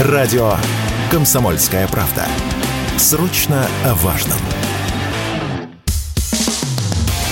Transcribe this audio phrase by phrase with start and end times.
[0.00, 0.56] Радио
[1.12, 2.26] «Комсомольская правда».
[2.98, 4.38] Срочно о важном.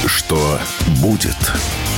[0.07, 0.61] Что
[1.01, 1.37] будет?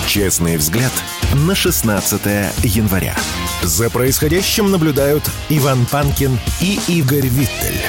[0.06, 0.92] Честный взгляд
[1.34, 2.18] на 16
[2.62, 3.14] января.
[3.62, 7.82] За происходящим наблюдают Иван Панкин и Игорь Виттель.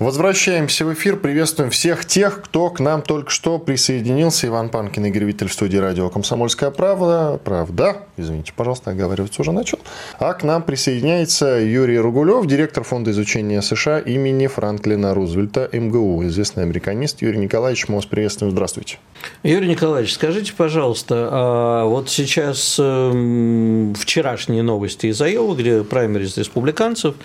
[0.00, 1.18] Возвращаемся в эфир.
[1.18, 4.46] Приветствуем всех тех, кто к нам только что присоединился.
[4.46, 7.38] Иван Панкин, Игорь Виттель в студии радио «Комсомольская правда».
[7.44, 7.98] Правда.
[8.16, 9.78] Извините, пожалуйста, оговариваться уже начал.
[10.18, 16.24] А к нам присоединяется Юрий Ругулев, директор Фонда изучения США имени Франклина Рузвельта, МГУ.
[16.24, 17.20] Известный американист.
[17.20, 18.52] Юрий Николаевич, мы вас приветствуем.
[18.52, 18.96] Здравствуйте.
[19.42, 27.16] Юрий Николаевич, скажите, пожалуйста, а вот сейчас эм, вчерашние новости из Айовы, где праймериз республиканцев,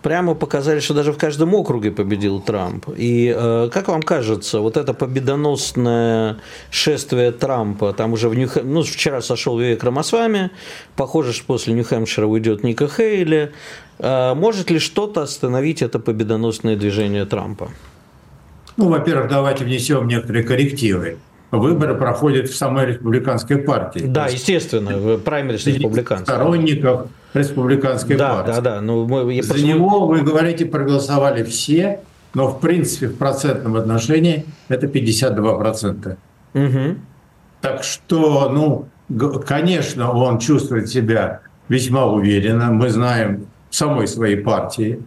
[0.00, 2.86] прямо показали, что даже в каждом округе победили победил Трамп.
[2.96, 6.36] И э, как вам кажется, вот это победоносное
[6.70, 10.50] шествие Трампа, там уже в нью ну, вчера сошел Вивек Рамасвами,
[10.96, 13.52] похоже, что после Нью-Хэмпшира уйдет Ника Хейли.
[13.98, 17.70] Э, может ли что-то остановить это победоносное движение Трампа?
[18.76, 21.18] Ну, во-первых, давайте внесем некоторые коррективы
[21.58, 24.00] выборы проходят в самой республиканской партии.
[24.00, 26.26] Да, естественно, праймерис республиканцев.
[26.26, 28.52] Сторонников республиканской да, партии.
[28.52, 29.66] Да, да, ну, мы, За посмотрю...
[29.66, 32.00] него, вы говорите, проголосовали все,
[32.34, 36.16] но в принципе в процентном отношении это 52%.
[36.54, 36.98] Угу.
[37.60, 38.88] Так что, ну,
[39.46, 42.72] конечно, он чувствует себя весьма уверенно.
[42.72, 45.00] Мы знаем самой своей партии.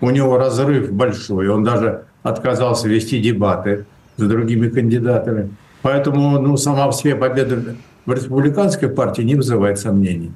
[0.00, 1.48] У него разрыв большой.
[1.48, 3.84] Он даже отказался вести дебаты
[4.16, 5.50] с другими кандидатами.
[5.82, 7.76] Поэтому ну, сама в себе победа
[8.06, 10.32] в республиканской партии не вызывает сомнений.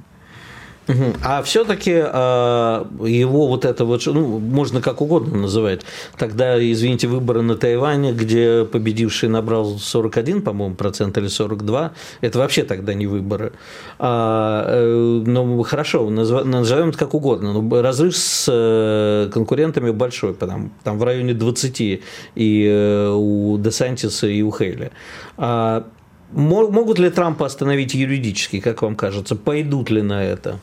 [1.23, 5.81] А все-таки э, его вот это вот, ну, можно как угодно называть.
[6.17, 12.63] Тогда, извините, выборы на Тайване, где победивший набрал 41, по-моему, процент или 42, это вообще
[12.63, 13.53] тогда не выборы.
[13.97, 17.53] А, э, ну, хорошо, назовем это как угодно.
[17.53, 22.01] Но разрыв с э, конкурентами большой, потому, там в районе 20 и
[22.35, 24.91] э, у Десантиса, и у Хейли.
[25.37, 25.85] А,
[26.33, 29.35] могут ли Трампа остановить юридически, как вам кажется?
[29.35, 30.59] Пойдут ли на это?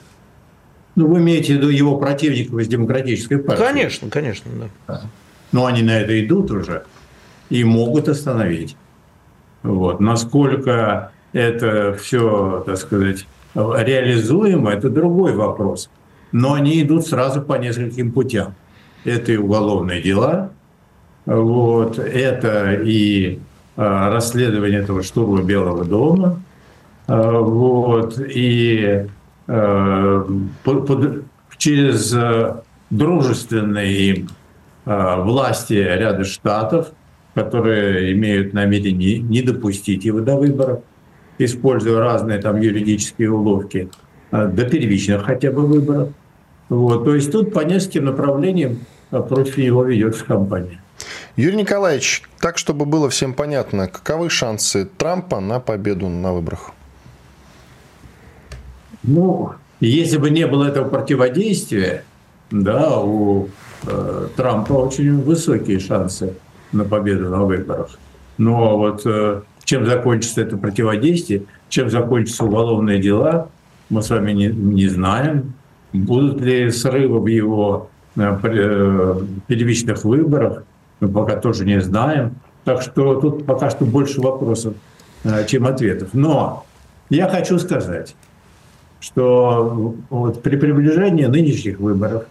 [0.96, 3.62] Ну, вы имеете в виду его противников из демократической партии?
[3.62, 4.50] Конечно, конечно,
[4.86, 5.02] да.
[5.52, 6.84] Но они на это идут уже
[7.48, 8.76] и могут остановить.
[9.62, 10.00] Вот.
[10.00, 15.90] Насколько это все, так сказать, реализуемо, это другой вопрос.
[16.32, 18.54] Но они идут сразу по нескольким путям.
[19.04, 20.50] Это и уголовные дела,
[21.26, 23.38] вот, это и э,
[23.76, 26.42] расследование этого штурма Белого дома,
[27.06, 29.06] э, вот, и
[31.58, 32.54] через э,
[32.90, 34.26] дружественные
[34.86, 36.92] э, власти ряда штатов,
[37.34, 40.80] которые имеют намерение не допустить его до выборов,
[41.38, 43.88] используя разные там юридические уловки,
[44.30, 46.10] до первичных хотя бы выборов.
[46.68, 47.04] Вот.
[47.04, 48.78] То есть тут по нескольким направлениям
[49.10, 50.80] против него ведется кампания.
[51.36, 56.72] Юрий Николаевич, так, чтобы было всем понятно, каковы шансы Трампа на победу на выборах?
[59.02, 62.04] Ну, если бы не было этого противодействия,
[62.50, 63.48] да, у
[63.86, 66.34] э, Трампа очень высокие шансы
[66.72, 67.98] на победу на выборах.
[68.38, 73.48] Но вот э, чем закончится это противодействие, чем закончатся уголовные дела,
[73.88, 75.54] мы с вами не, не знаем.
[75.92, 80.64] Будут ли срывы в его э, э первичных выборах,
[81.00, 82.34] мы пока тоже не знаем.
[82.64, 84.74] Так что тут пока что больше вопросов,
[85.24, 86.10] э, чем ответов.
[86.12, 86.64] Но
[87.08, 88.14] я хочу сказать,
[89.00, 92.24] что вот при приближении нынешних выборов,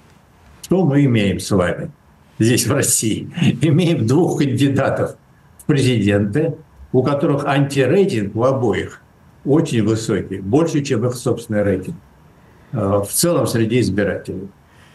[0.61, 1.91] что мы имеем с вами
[2.37, 3.29] здесь, в России?
[3.61, 5.17] Имеем двух кандидатов
[5.57, 6.55] в президенты,
[6.91, 9.01] у которых антирейтинг у обоих
[9.45, 11.95] очень высокий, больше, чем их собственный рейтинг
[12.71, 14.49] э, в целом среди избирателей.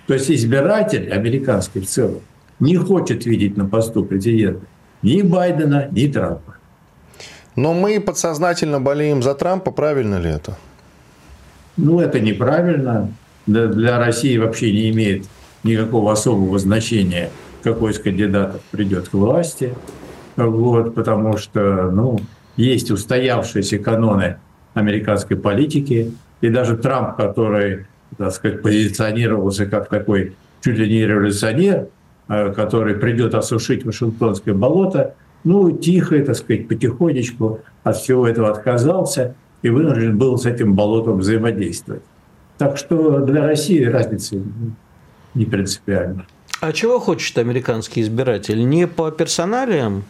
[0.06, 2.20] То есть избиратель американский в целом
[2.60, 4.64] не хочет видеть на посту президента
[5.02, 6.54] ни Байдена, ни Трампа.
[7.56, 10.56] Но мы подсознательно болеем за Трампа, правильно ли это?
[11.76, 13.12] Ну, это неправильно.
[13.46, 15.26] Для России вообще не имеет
[15.64, 17.30] никакого особого значения,
[17.62, 19.74] какой из кандидатов придет к власти.
[20.36, 22.20] Вот, потому что ну,
[22.56, 24.36] есть устоявшиеся каноны
[24.74, 26.12] американской политики.
[26.40, 27.86] И даже Трамп, который,
[28.16, 31.88] так сказать, позиционировался как такой чуть ли не революционер,
[32.28, 39.34] э, который придет осушить Вашингтонское болото, ну, тихо, так сказать, потихонечку от всего этого отказался–
[39.64, 42.02] и вынужден был с этим болотом взаимодействовать.
[42.58, 44.42] Так что для России разницы
[45.34, 46.26] не принципиально.
[46.60, 48.68] А чего хочет американский избиратель?
[48.68, 50.04] Не по персоналиям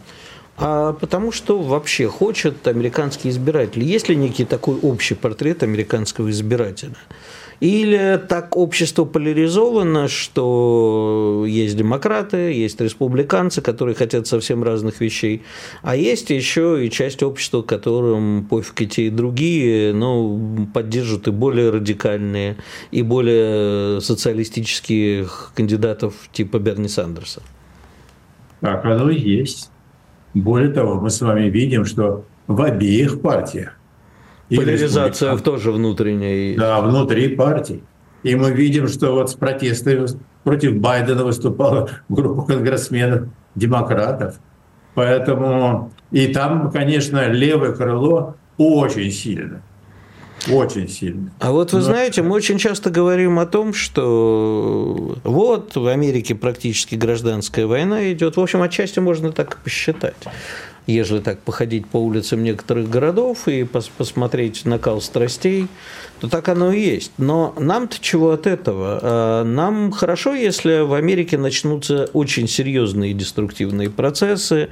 [0.57, 3.83] а потому что вообще хочет американский избиратель.
[3.83, 6.95] Есть ли некий такой общий портрет американского избирателя?
[7.59, 15.43] Или так общество поляризовано, что есть демократы, есть республиканцы, которые хотят совсем разных вещей,
[15.81, 20.37] а есть еще и часть общества, которым пофиг и те, и другие, но
[20.73, 22.57] поддерживают и более радикальные,
[22.91, 27.41] и более социалистических кандидатов типа Берни Сандерса.
[28.59, 29.69] Так оно и есть.
[30.33, 33.77] Более того, мы с вами видим, что в обеих партиях
[34.49, 36.57] Поляризация тоже внутренняя.
[36.57, 37.83] Да, внутри партии.
[38.23, 40.07] И мы видим, что вот с протестами
[40.43, 44.35] против Байдена выступала группа конгрессменов, демократов.
[44.93, 49.61] Поэтому и там, конечно, левое крыло очень сильно.
[50.49, 51.31] Очень сильно.
[51.39, 51.85] А вот вы Но...
[51.85, 58.37] знаете, мы очень часто говорим о том, что вот в Америке практически гражданская война идет.
[58.37, 60.15] В общем, отчасти можно так и посчитать
[60.87, 65.67] ежели так походить по улицам некоторых городов и пос посмотреть накал страстей,
[66.19, 67.11] то так оно и есть.
[67.17, 68.99] Но нам-то чего от этого?
[69.01, 74.69] А, нам хорошо, если в Америке начнутся очень серьезные деструктивные процессы,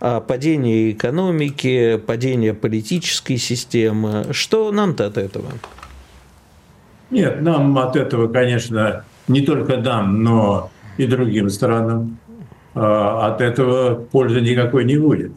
[0.00, 4.26] а, падение экономики, падение политической системы.
[4.30, 5.48] Что нам-то от этого?
[7.10, 12.18] Нет, нам от этого, конечно, не только нам, но и другим странам
[12.74, 15.32] а, от этого пользы никакой не будет.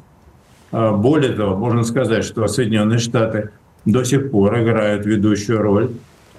[0.71, 3.51] А, более того, можно сказать, что Соединенные Штаты
[3.85, 5.91] до сих пор играют ведущую роль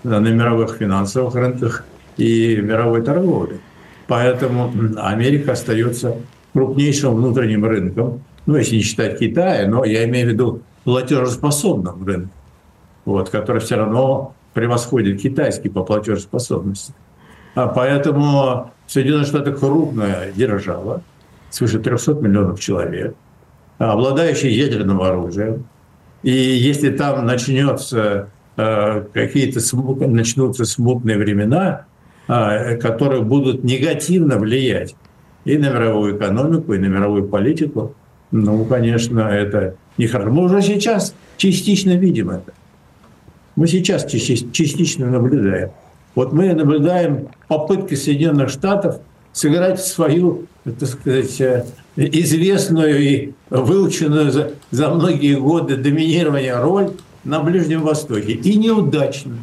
[0.02, 1.84] на мировых финансовых рынках
[2.16, 3.58] и мировой торговле.
[4.06, 6.16] Поэтому Америка остается
[6.52, 12.30] крупнейшим внутренним рынком, ну, если не считать Китая, но я имею в виду платежеспособным рынком,
[13.04, 16.94] вот, который все равно превосходит китайский по платежеспособности.
[17.54, 21.02] А поэтому Соединенные Штаты крупная держава,
[21.50, 23.14] свыше 300 миллионов человек–
[23.88, 25.64] обладающий ядерным оружием.
[26.22, 29.60] И если там начнется э, какие-то
[30.06, 31.86] начнутся смутные времена,
[32.28, 34.94] э, которые будут негативно влиять
[35.46, 37.94] и на мировую экономику, и на мировую политику,
[38.30, 40.30] ну, конечно, это нехорошо.
[40.30, 42.52] Мы уже сейчас частично видим это.
[43.56, 45.70] Мы сейчас частично наблюдаем.
[46.14, 49.00] Вот мы наблюдаем попытки Соединенных Штатов
[49.32, 51.64] сыграть свою, так сказать, э,
[51.96, 56.90] известную и выученную за, за многие годы доминирования роль
[57.24, 58.32] на Ближнем Востоке.
[58.32, 59.38] И неудачно.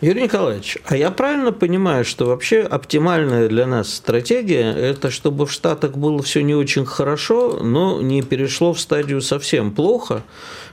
[0.00, 5.52] Юрий Николаевич, а я правильно понимаю, что вообще оптимальная для нас стратегия– это чтобы в
[5.52, 10.22] Штатах было все не очень хорошо, но не перешло в стадию совсем плохо,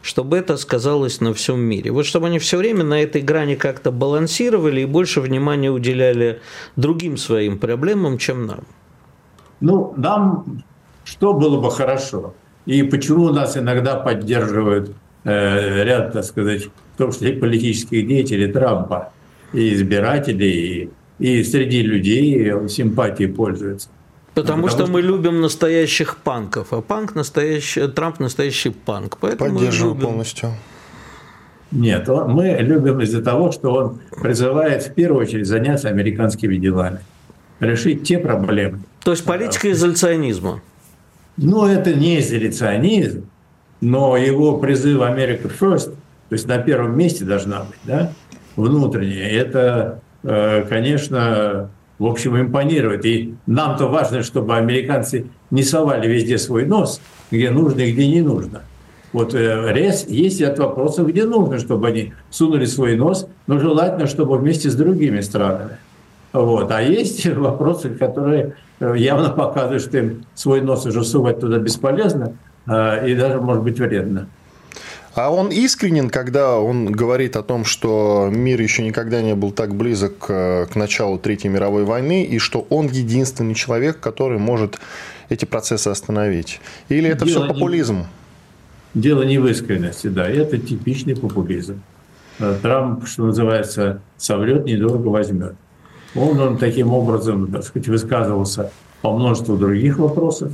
[0.02, 1.92] чтобы это сказалось на всем мире.
[1.92, 6.40] Вот чтобы они все время на этой грани как-то балансировали и больше внимания уделяли
[6.78, 8.62] другим своим проблемам, чем нам.
[9.60, 10.64] Ну, нам
[11.04, 12.34] что было бы хорошо?
[12.66, 14.92] И почему нас иногда поддерживают
[15.26, 19.12] э, ряд, так сказать, в том числе политических деятелей Трампа,
[19.54, 20.90] и избирателей,
[21.20, 23.90] и, и среди людей симпатии пользуются.
[24.34, 29.18] Потому, Потому что, что мы любим настоящих панков, а панк настоящий, Трамп настоящий панк.
[29.20, 30.08] Поэтому Поддерживаю любим...
[30.10, 30.50] полностью.
[31.72, 37.00] Нет, он, мы любим из-за того, что он призывает в первую очередь заняться американскими делами,
[37.60, 38.80] решить те проблемы.
[39.04, 40.62] То есть политика изоляционизма.
[41.38, 43.26] Ну, это не изоляционизм,
[43.82, 45.96] но его призыв «Америка first»,
[46.30, 48.12] то есть на первом месте должна быть, да,
[48.58, 53.06] внутренняя, это, э, конечно, в общем, импонирует.
[53.06, 57.00] И нам-то важно, чтобы американцы не совали везде свой нос,
[57.32, 58.64] где нужно и где не нужно.
[59.14, 64.08] Вот э, рез есть ряд вопросов, где нужно, чтобы они сунули свой нос, но желательно,
[64.08, 65.78] чтобы вместе с другими странами.
[66.34, 66.72] Вот.
[66.72, 72.34] А есть вопросы, которые э, явно показывают, что им свой нос уже сувать туда бесполезно
[72.70, 74.28] и даже, может быть, вредно.
[75.18, 79.74] А он искренен, когда он говорит о том, что мир еще никогда не был так
[79.74, 84.78] близок к началу Третьей мировой войны, и что он единственный человек, который может
[85.30, 86.62] эти процессы остановить?
[86.90, 88.06] Или это Дело все популизм?
[88.94, 89.02] Не...
[89.02, 91.82] Дело не в искренности, да, это типичный популизм.
[92.38, 95.56] Э, Трамп, что называется, соврет, недорого возьмет.
[96.14, 98.72] Он, он таким образом, так сказать, высказывался
[99.02, 100.52] по множеству других вопросов,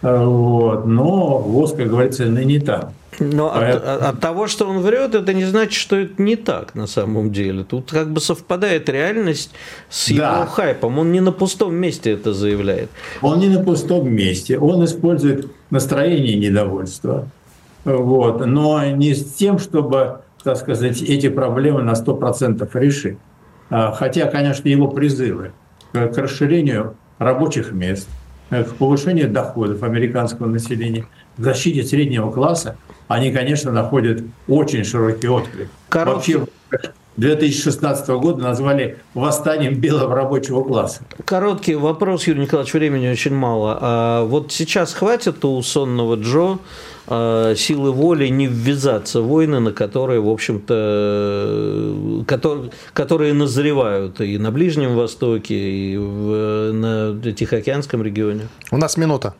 [0.00, 2.94] э, вот, но ВОЗ, как говорится, ныне там.
[3.20, 6.86] Но от, от того, что он врет, это не значит, что это не так на
[6.86, 7.64] самом деле.
[7.64, 9.50] Тут как бы совпадает реальность
[9.90, 10.38] с да.
[10.38, 10.98] его хайпом.
[10.98, 12.88] Он не на пустом месте это заявляет.
[13.20, 14.58] Он не на пустом месте.
[14.58, 17.28] Он использует настроение недовольства.
[17.84, 18.46] Вот.
[18.46, 23.18] Но не с тем, чтобы, так сказать, эти проблемы на 100% решить.
[23.68, 25.52] А, хотя, конечно, его призывы
[25.92, 28.08] к расширению рабочих мест,
[28.48, 31.04] к повышению доходов американского населения,
[31.36, 32.76] к защите среднего класса,
[33.10, 35.68] они, конечно, находят очень широкий отклик.
[35.88, 36.36] Короткий...
[36.36, 41.02] Вообще, 2016 года назвали восстанием белого рабочего класса.
[41.24, 43.76] Короткий вопрос, Юрий Николаевич, времени очень мало.
[43.80, 46.58] А вот сейчас хватит у сонного Джо
[47.08, 54.38] а, силы воли не ввязаться в войны, на которые, в общем-то, которые, которые назревают и
[54.38, 58.42] на Ближнем Востоке, и в, на Тихоокеанском регионе?
[58.70, 59.34] У нас минута.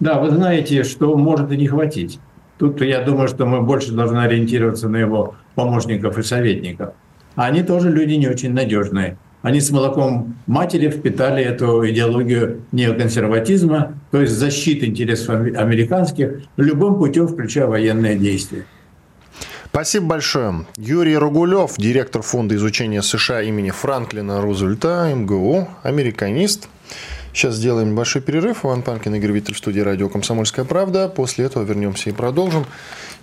[0.00, 2.18] Да, вы знаете, что может и не хватить.
[2.62, 6.90] Тут я думаю, что мы больше должны ориентироваться на его помощников и советников.
[7.34, 9.16] Они тоже люди не очень надежные.
[9.42, 17.26] Они с молоком матери впитали эту идеологию неоконсерватизма, то есть защиты интересов американских любым путем,
[17.26, 18.64] включая военные действия.
[19.66, 20.64] Спасибо большое.
[20.76, 26.68] Юрий Ругулев, директор фонда изучения США имени Франклина Рузвельта, МГУ, американист.
[27.32, 28.64] Сейчас сделаем небольшой перерыв.
[28.64, 31.08] Иван Панкин, Игорь Виттель в студии радио «Комсомольская правда».
[31.08, 32.66] После этого вернемся и продолжим.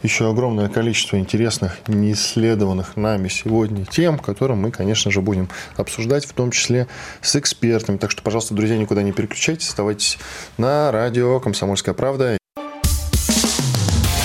[0.01, 6.33] Еще огромное количество интересных, неисследованных нами сегодня тем, которые мы, конечно же, будем обсуждать, в
[6.33, 6.87] том числе
[7.21, 7.97] с экспертами.
[7.97, 10.17] Так что, пожалуйста, друзья, никуда не переключайтесь, оставайтесь
[10.57, 12.37] на радио «Комсомольская правда».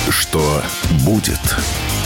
[0.08, 0.62] Что
[1.04, 1.40] будет?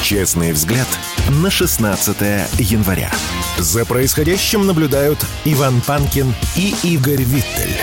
[0.02, 0.88] Честный взгляд
[1.30, 2.16] на 16
[2.58, 3.11] января.
[3.58, 7.76] За происходящим наблюдают Иван Панкин и Игорь Виттель.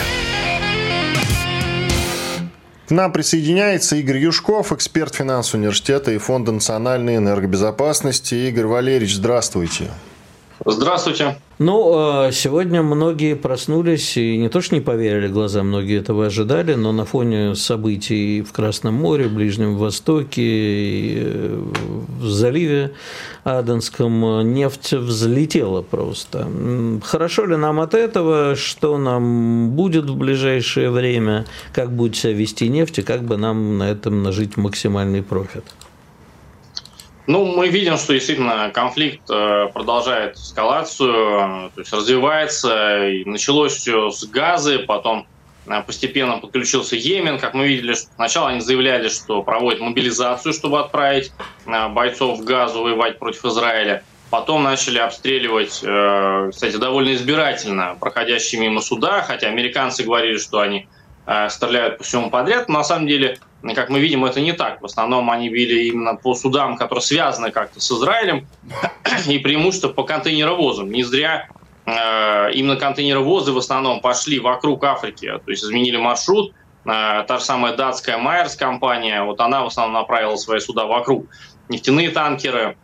[2.88, 8.36] К нам присоединяется Игорь Юшков, эксперт финансового университета и Фонда национальной энергобезопасности.
[8.36, 9.92] Игорь Валерьевич, здравствуйте.
[10.64, 11.38] Здравствуйте.
[11.58, 16.76] Ну, э, сегодня многие проснулись и не то что не поверили глазам, многие этого ожидали,
[16.76, 21.64] но на фоне событий в Красном море, Ближнем Востоке, э,
[22.20, 22.94] в заливе
[23.44, 26.48] Аденском нефть взлетела просто.
[27.04, 28.56] Хорошо ли нам от этого?
[28.56, 31.46] Что нам будет в ближайшее время?
[31.74, 35.64] Как будет себя вести нефть и как бы нам на этом нажить максимальный профит?
[37.28, 43.08] Ну, мы видим, что действительно конфликт э, продолжает эскалацию, то есть развивается.
[43.08, 45.26] И началось все с газы, потом
[45.66, 47.40] э, постепенно подключился Йемен.
[47.40, 51.32] Как мы видели, сначала они заявляли, что проводят мобилизацию, чтобы отправить
[51.66, 54.04] э, бойцов в газу воевать против Израиля.
[54.30, 55.76] Потом начали обстреливать,
[56.52, 60.88] кстати, довольно избирательно проходящие мимо суда, хотя американцы говорили, что они
[61.50, 62.68] стреляют по всему подряд.
[62.68, 63.38] Но на самом деле
[63.74, 64.82] как мы видим, это не так.
[64.82, 68.48] В основном они били именно по судам, которые связаны как-то с Израилем,
[69.28, 70.92] и преимущество по контейнеровозам.
[70.92, 71.48] Не зря
[71.86, 76.54] э, именно контейнеровозы в основном пошли вокруг Африки, то есть изменили маршрут.
[76.86, 81.26] Э, та же самая датская Майерс компания, вот она в основном направила свои суда вокруг.
[81.68, 82.78] Нефтяные танкеры,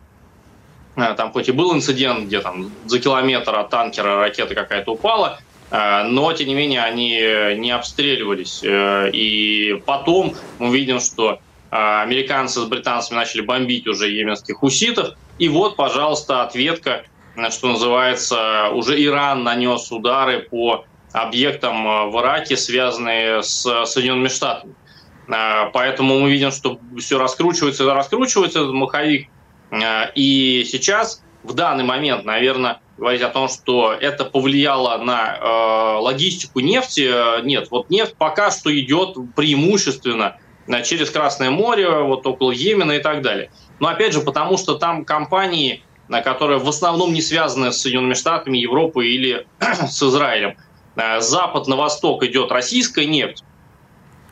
[0.96, 5.38] э, там хоть и был инцидент, где там за километр от танкера ракета какая-то упала,
[5.72, 7.16] но, тем не менее, они
[7.58, 8.62] не обстреливались.
[8.62, 15.14] Э, и потом мы видим, что э, американцы с британцами начали бомбить уже йеменских хуситов.
[15.38, 17.04] И вот, пожалуйста, ответка,
[17.48, 24.74] что называется, уже Иран нанес удары по объектам в Ираке, связанные с Соединенными Штатами.
[25.26, 29.28] Поэтому мы видим, что все раскручивается, раскручивается этот маховик.
[30.14, 36.60] И сейчас, в данный момент, наверное, говорить о том, что это повлияло на э, логистику
[36.60, 37.66] нефти, э, нет.
[37.72, 40.36] Вот нефть пока что идет преимущественно
[40.68, 43.50] э, через Красное море, вот около Йемена и так далее.
[43.80, 48.14] Но опять же, потому что там компании, э, которые в основном не связаны с Соединенными
[48.14, 49.48] Штатами, Европой или
[49.88, 50.56] с Израилем.
[51.18, 53.42] Запад на восток идет российская нефть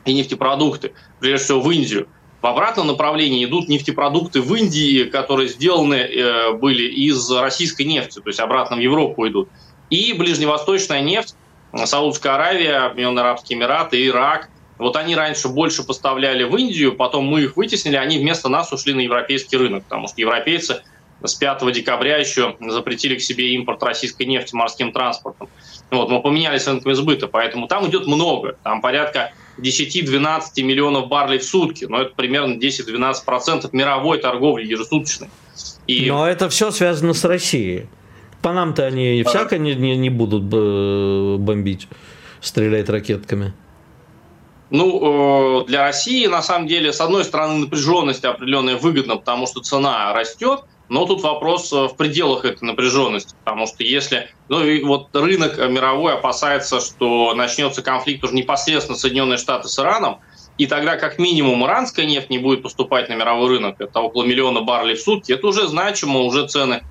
[0.05, 2.07] и нефтепродукты, прежде всего в Индию–
[2.41, 8.27] в обратном направлении идут нефтепродукты в Индии, которые сделаны э, были из российской нефти, то
[8.27, 9.49] есть обратно в Европу идут.
[9.89, 11.35] И ближневосточная нефть,
[11.73, 14.49] Саудовская Аравия, Объединенные Арабские Эмираты, Ирак.
[14.77, 18.95] Вот они раньше больше поставляли в Индию, потом мы их вытеснили, они вместо нас ушли
[18.95, 20.81] на европейский рынок, потому что европейцы
[21.23, 25.49] с 5 декабря еще запретили к себе импорт российской нефти морским транспортом.
[25.89, 28.57] Вот, мы поменялись рынками сбыта, поэтому там идет много.
[28.63, 31.85] Там порядка 10-12 миллионов баррелей в сутки.
[31.85, 35.29] Но это примерно 10-12% мировой торговли ежесуточной.
[35.87, 36.09] И...
[36.09, 37.87] Но это все связано с Россией.
[38.41, 41.87] По нам-то они всяко не, не, не будут бомбить,
[42.39, 43.53] стрелять ракетками.
[44.71, 49.59] Ну, э, для России, на самом деле, с одной стороны, напряженность определенная выгодна, потому что
[49.59, 50.61] цена растет,
[50.91, 55.57] но тут вопрос э, в пределах этой напряженности, потому что если ну, и вот рынок
[55.57, 60.19] мировой опасается, что начнется конфликт уже непосредственно Соединенные Штаты с Ираном,
[60.57, 64.63] и тогда как минимум иранская нефть не будет поступать на мировой рынок, это около миллиона
[64.63, 66.83] баррелей в сутки, это уже значимо, уже цены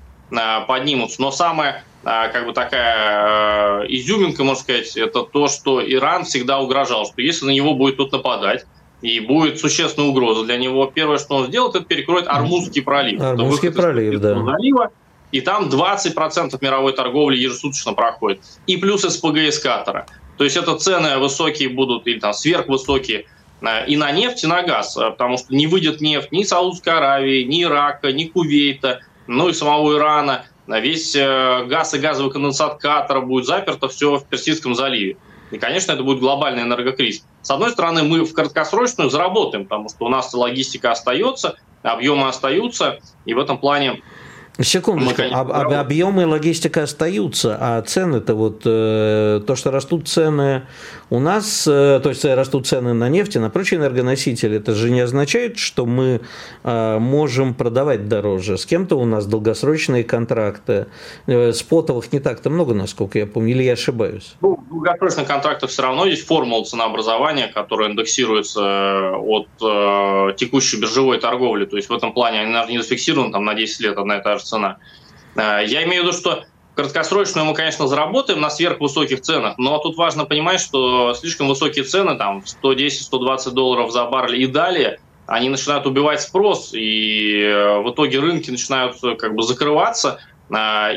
[0.66, 1.20] поднимутся.
[1.20, 7.20] Но самое как бы такая изюминка, можно сказать, это то, что Иран всегда угрожал, что
[7.20, 8.64] если на него будет тут нападать,
[9.02, 10.86] и будет существенная угроза для него.
[10.86, 13.20] Первое, что он сделает, это перекроет Армузский пролив.
[13.20, 14.42] Армузский пролив, да.
[14.42, 14.90] Залива,
[15.32, 18.40] и там 20% мировой торговли ежесуточно проходит.
[18.66, 20.06] И плюс СПГ из Катара.
[20.36, 23.26] То есть это цены высокие будут, или там сверхвысокие
[23.60, 26.94] э, и на нефть, и на газ, э, потому что не выйдет нефть ни Саудовской
[26.94, 30.46] Аравии, ни Ирака, ни Кувейта, ну и самого Ирана.
[30.66, 35.16] Весь э, газ и газовый конденсат Катара будет заперто все в Персидском заливе.
[35.50, 37.24] И, конечно, это будет глобальный энергокризис.
[37.42, 42.98] С одной стороны, мы в краткосрочную заработаем, потому что у нас логистика остается, объемы остаются,
[43.24, 44.00] и в этом плане
[44.62, 50.62] Секундочку, об, об, объемы и логистика остаются, а цены-то вот, э, то, что растут цены
[51.08, 54.90] у нас, э, то есть растут цены на нефть и на прочие энергоносители, это же
[54.90, 56.20] не означает, что мы
[56.62, 58.58] э, можем продавать дороже.
[58.58, 60.86] С кем-то у нас долгосрочные контракты,
[61.26, 64.34] э, спотовых не так-то много, насколько я помню, или я ошибаюсь?
[64.40, 71.18] Ну, долгосрочных контрактов все равно есть формула ценообразования, которая индексируется э, от э, текущей биржевой
[71.18, 74.22] торговли, то есть в этом плане она не зафиксирована там, на 10 лет одна и
[74.22, 74.78] та же цена.
[75.36, 79.96] Э, я имею в виду, что краткосрочную мы, конечно, заработаем на сверхвысоких ценах, но тут
[79.96, 85.86] важно понимать, что слишком высокие цены, там 110-120 долларов за баррель и далее, они начинают
[85.86, 90.20] убивать спрос, и э, в итоге рынки начинают э, как бы закрываться,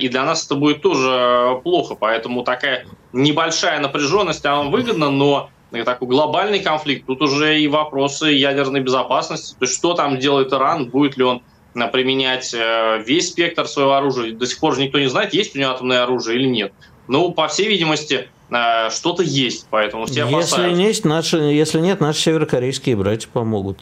[0.02, 1.94] и для нас это будет тоже плохо.
[1.94, 5.52] Поэтому такая небольшая напряженность, она выгодна, но
[5.84, 10.90] такой глобальный конфликт, тут уже и вопросы ядерной безопасности, то есть что там делает Иран,
[10.90, 11.42] будет ли он
[11.74, 14.32] применять э, весь спектр своего оружия.
[14.34, 16.74] До сих пор же никто не знает, есть у него атомное оружие или нет.
[17.08, 20.68] Ну, по всей видимости, э, что-то есть, поэтому все опасаются.
[20.68, 23.80] Если, есть, наши, если нет, наши северокорейские братья помогут.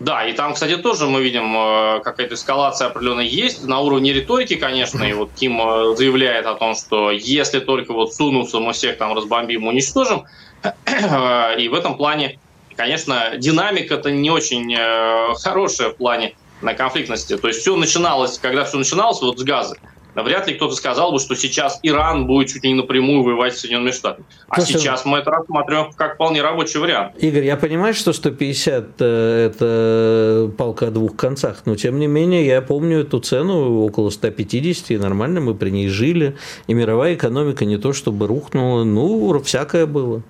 [0.00, 3.64] Да, и там, кстати, тоже мы видим, э, какая-то эскалация определенная есть.
[3.64, 5.58] На уровне риторики, конечно, и вот Ким
[5.96, 10.24] заявляет о том, что если только вот сунутся, мы всех там разбомбим, уничтожим.
[10.64, 12.38] И в этом плане,
[12.74, 14.74] конечно, динамика-то не очень
[15.36, 17.36] хорошая в плане на конфликтности.
[17.36, 19.76] То есть все начиналось, когда все начиналось вот с газа,
[20.14, 23.60] вряд ли кто-то сказал бы, что сейчас Иран будет чуть ли не напрямую воевать с
[23.60, 24.26] Соединенными Штатами.
[24.48, 27.12] А Слушай, сейчас мы это рассматриваем как вполне рабочий вариант.
[27.18, 32.46] Игорь, я понимаю, что 150 э,– это палка о двух концах, но тем не менее
[32.46, 37.64] я помню эту цену около 150, и нормально мы при ней жили, и мировая экономика
[37.64, 40.22] не то чтобы рухнула, ну, всякое было.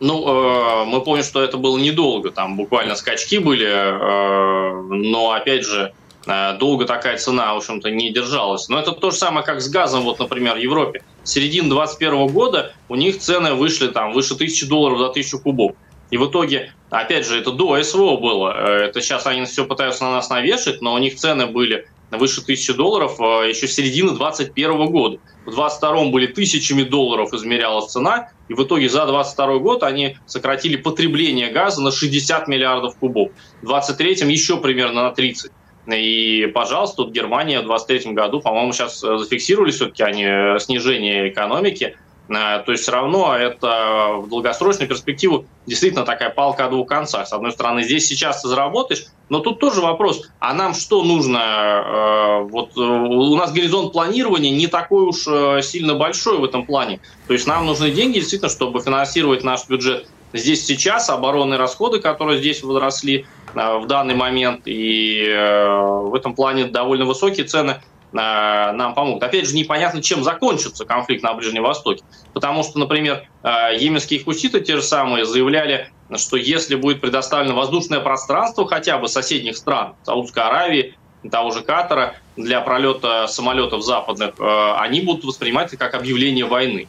[0.00, 5.64] Ну, э, мы помним, что это было недолго, там буквально скачки были, э, но, опять
[5.64, 5.92] же,
[6.26, 8.68] э, долго такая цена, в общем-то, не держалась.
[8.68, 11.02] Но это то же самое, как с газом, вот, например, в Европе.
[11.24, 15.72] С середины 2021 года у них цены вышли там выше 1000 долларов за 1000 кубов.
[16.10, 18.50] И в итоге, опять же, это до СВО было.
[18.50, 22.74] Это сейчас они все пытаются на нас навешать, но у них цены были выше 1000
[22.74, 25.18] долларов еще с середины 2021 года.
[25.44, 30.76] В 2022 были тысячами долларов измерялась цена, и в итоге за 2022 год они сократили
[30.76, 33.30] потребление газа на 60 миллиардов кубов.
[33.62, 35.52] В 2023 еще примерно на 30.
[35.88, 41.96] И, пожалуйста, тут Германия в 2023 году, по-моему, сейчас зафиксировали все-таки они э, снижение экономики
[41.96, 47.26] Э, то есть все равно это в долгосрочную перспективу действительно такая палка о двух концах.
[47.26, 51.38] С одной стороны, здесь сейчас ты заработаешь, но тут тоже вопрос, а нам что нужно?
[51.38, 55.24] Э, вот э, у нас горизонт планирования не такой уж
[55.64, 57.00] сильно большой в этом плане.
[57.26, 62.38] То есть нам нужны деньги действительно, чтобы финансировать наш бюджет здесь сейчас, оборонные расходы, которые
[62.38, 69.22] здесь возросли в данный момент, и в этом плане довольно высокие цены Э, нам помогут.
[69.22, 72.02] Опять же, непонятно, чем закончится конфликт на Ближнем Востоке.
[72.32, 78.00] Потому что, например, э, йеменские хуситы те же самые заявляли, что если будет предоставлено воздушное
[78.00, 80.94] пространство хотя бы соседних стран, Саудовской Аравии,
[81.30, 86.88] того же Катара, для пролета самолетов западных, э, они будут воспринимать это как объявление войны.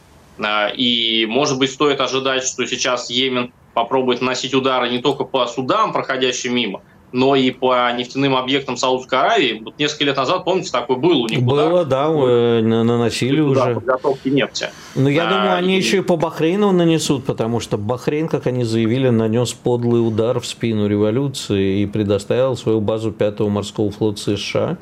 [0.74, 5.92] И, может быть, стоит ожидать, что сейчас Йемен попробует наносить удары не только по судам,
[5.92, 6.80] проходящим мимо,
[7.12, 9.62] но и по нефтяным объектам Саудовской Аравии.
[9.64, 11.86] Вот несколько лет назад, помните, такой был у них Было, удар.
[11.86, 13.74] да, э, наносили уже.
[13.74, 14.70] Подготовки нефти.
[14.94, 15.78] Но я а, думаю, они и...
[15.78, 20.46] еще и по Бахрейну нанесут, потому что Бахрейн, как они заявили, нанес подлый удар в
[20.46, 24.78] спину революции и предоставил свою базу 5-го морского флота США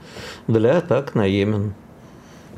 [0.46, 1.74] для атак на Йемен.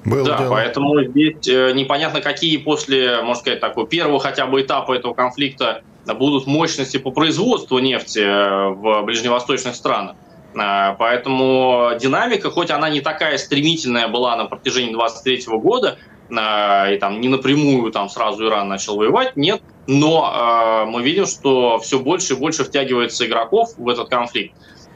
[0.05, 0.51] Было да, дело.
[0.51, 5.83] поэтому здесь э, непонятно, какие после, можно сказать, такого первого хотя бы этапа этого конфликта
[6.15, 10.17] будут мощности по производству нефти э, в ближневосточных странах.
[10.55, 15.99] Э, поэтому динамика, хоть она не такая стремительная была на протяжении 23 года,
[16.31, 21.99] и там не напрямую там сразу Иран начал воевать, нет, но мы видим, что все
[21.99, 24.55] больше и больше втягивается игроков в этот конфликт.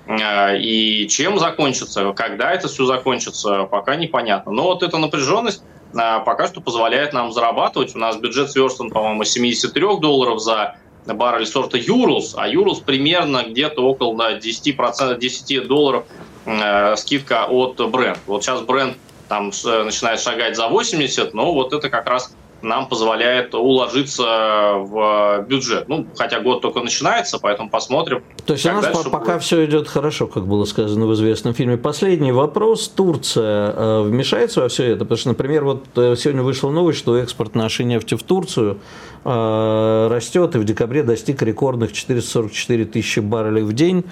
[0.09, 4.53] И чем закончится, когда это все закончится, пока непонятно.
[4.53, 7.94] Но вот эта напряженность пока что позволяет нам зарабатывать.
[7.94, 13.83] У нас бюджет сверстан, по-моему, 73 долларов за баррель сорта Юрлс, а Юрлс примерно где-то
[13.83, 16.05] около 10%, 10 долларов
[16.47, 18.19] э, скидка от бренд.
[18.27, 18.97] Вот сейчас бренд
[19.29, 25.88] там начинает шагать за 80, но вот это как раз нам позволяет уложиться в бюджет.
[25.88, 28.22] Ну, хотя год только начинается, поэтому посмотрим.
[28.46, 29.42] То есть у нас пока будет.
[29.42, 31.77] все идет хорошо, как было сказано в известном фильме.
[31.77, 32.88] Последний вопрос.
[32.88, 35.05] Турция э, вмешается во все это?
[35.05, 38.79] Потому что, например, вот э, сегодня вышла новость, что экспорт нашей нефти в Турцию
[39.24, 44.05] э, растет и в декабре достиг рекордных 444 тысячи баррелей в день.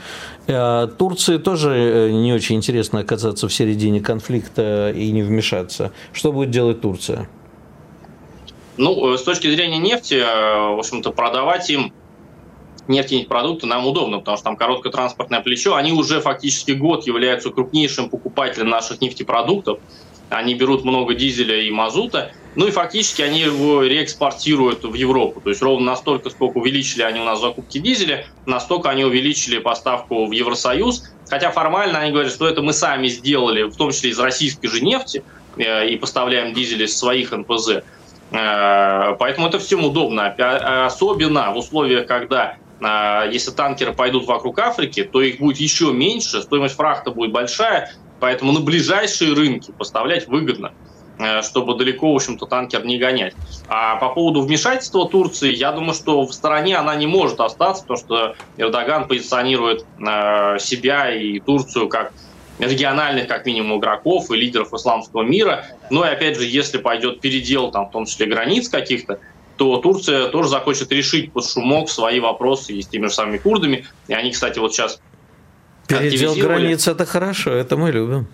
[0.46, 5.92] Турции тоже не очень интересно оказаться в середине конфликта и не вмешаться.
[6.12, 7.28] Что будет делать Турция?
[8.76, 11.92] Ну, э, с точки зрения нефти, э, в общем-то, продавать им
[12.88, 15.74] нефтяные продукты нам удобно, потому что там короткое транспортное плечо.
[15.74, 19.78] Они уже фактически год являются крупнейшим покупателем наших нефтепродуктов.
[20.30, 22.32] Они берут много дизеля и мазута.
[22.54, 25.40] Ну и фактически они его реэкспортируют в Европу.
[25.40, 30.26] То есть ровно настолько, сколько увеличили они у нас закупки дизеля, настолько они увеличили поставку
[30.26, 31.04] в Евросоюз.
[31.28, 34.80] Хотя формально они говорят, что это мы сами сделали, в том числе из российской же
[34.80, 35.22] нефти,
[35.56, 37.84] э, и поставляем дизель из своих НПЗ.
[38.32, 40.34] Э, поэтому это всем удобно.
[40.86, 46.42] Особенно в условиях, когда э, если танкеры пойдут вокруг Африки, то их будет еще меньше,
[46.42, 50.72] стоимость фрахта будет большая, поэтому на ближайшие рынки поставлять выгодно
[51.18, 53.34] э, чтобы далеко, в общем-то, танкер не гонять.
[53.68, 57.98] А по поводу вмешательства Турции, я думаю, что в стороне она не может остаться, потому
[57.98, 59.84] что Эрдоган позиционирует
[60.58, 62.12] себя и Турцию как
[62.68, 65.66] региональных, как минимум, игроков и лидеров исламского мира.
[65.90, 69.18] Но и опять же, если пойдет передел, там, в том числе границ каких-то,
[69.56, 73.86] то Турция тоже захочет решить под шумок свои вопросы и с теми же самыми курдами.
[74.08, 75.00] И они, кстати, вот сейчас
[75.88, 78.26] Передел границ– это хорошо, это мы любим.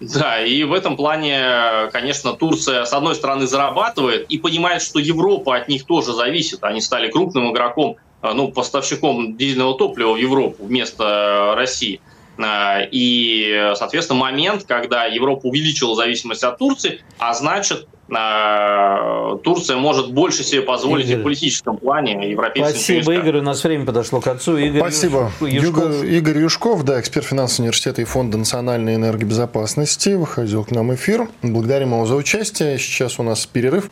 [0.00, 5.56] Да, и в этом плане, конечно, Турция, с одной стороны, зарабатывает и понимает, что Европа
[5.56, 6.64] от них тоже зависит.
[6.64, 14.20] Они стали крупным игроком, ну, поставщиком дизельного топлива в Европу вместо России– Э, и, соответственно,
[14.20, 21.08] момент, когда Европа увеличила зависимость от Турции, а значит, э, Турция может больше себе позволить
[21.08, 21.20] Игорь.
[21.20, 23.38] в политическом плане европейским Спасибо, Игорь.
[23.38, 24.56] У нас время подошло к концу.
[24.56, 25.30] Игорь Спасибо.
[25.40, 26.04] Юшков.
[26.04, 31.28] Игорь Юшков, да, эксперт финансового университета и Фонда национальной энергобезопасности, выходил к нам в эфир.
[31.42, 32.78] Благодарим его за участие.
[32.78, 33.90] Сейчас у нас перерыв.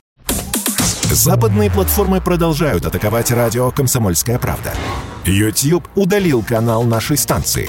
[1.13, 4.73] Западные платформы продолжают атаковать радио «Комсомольская правда».
[5.27, 7.69] YouTube удалил канал нашей станции.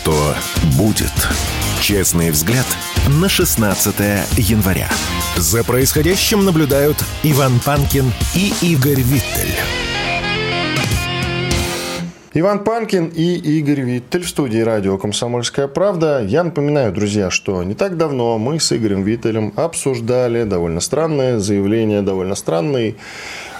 [0.00, 0.34] Что
[0.78, 1.12] будет?
[1.82, 2.64] Честный взгляд
[3.20, 3.94] на 16
[4.38, 4.88] января.
[5.36, 9.54] За происходящим наблюдают Иван Панкин и Игорь Виттель.
[12.32, 16.24] Иван Панкин и Игорь Виттель в студии радио «Комсомольская правда».
[16.26, 22.00] Я напоминаю, друзья, что не так давно мы с Игорем Виттелем обсуждали довольно странное заявление,
[22.00, 22.96] довольно странный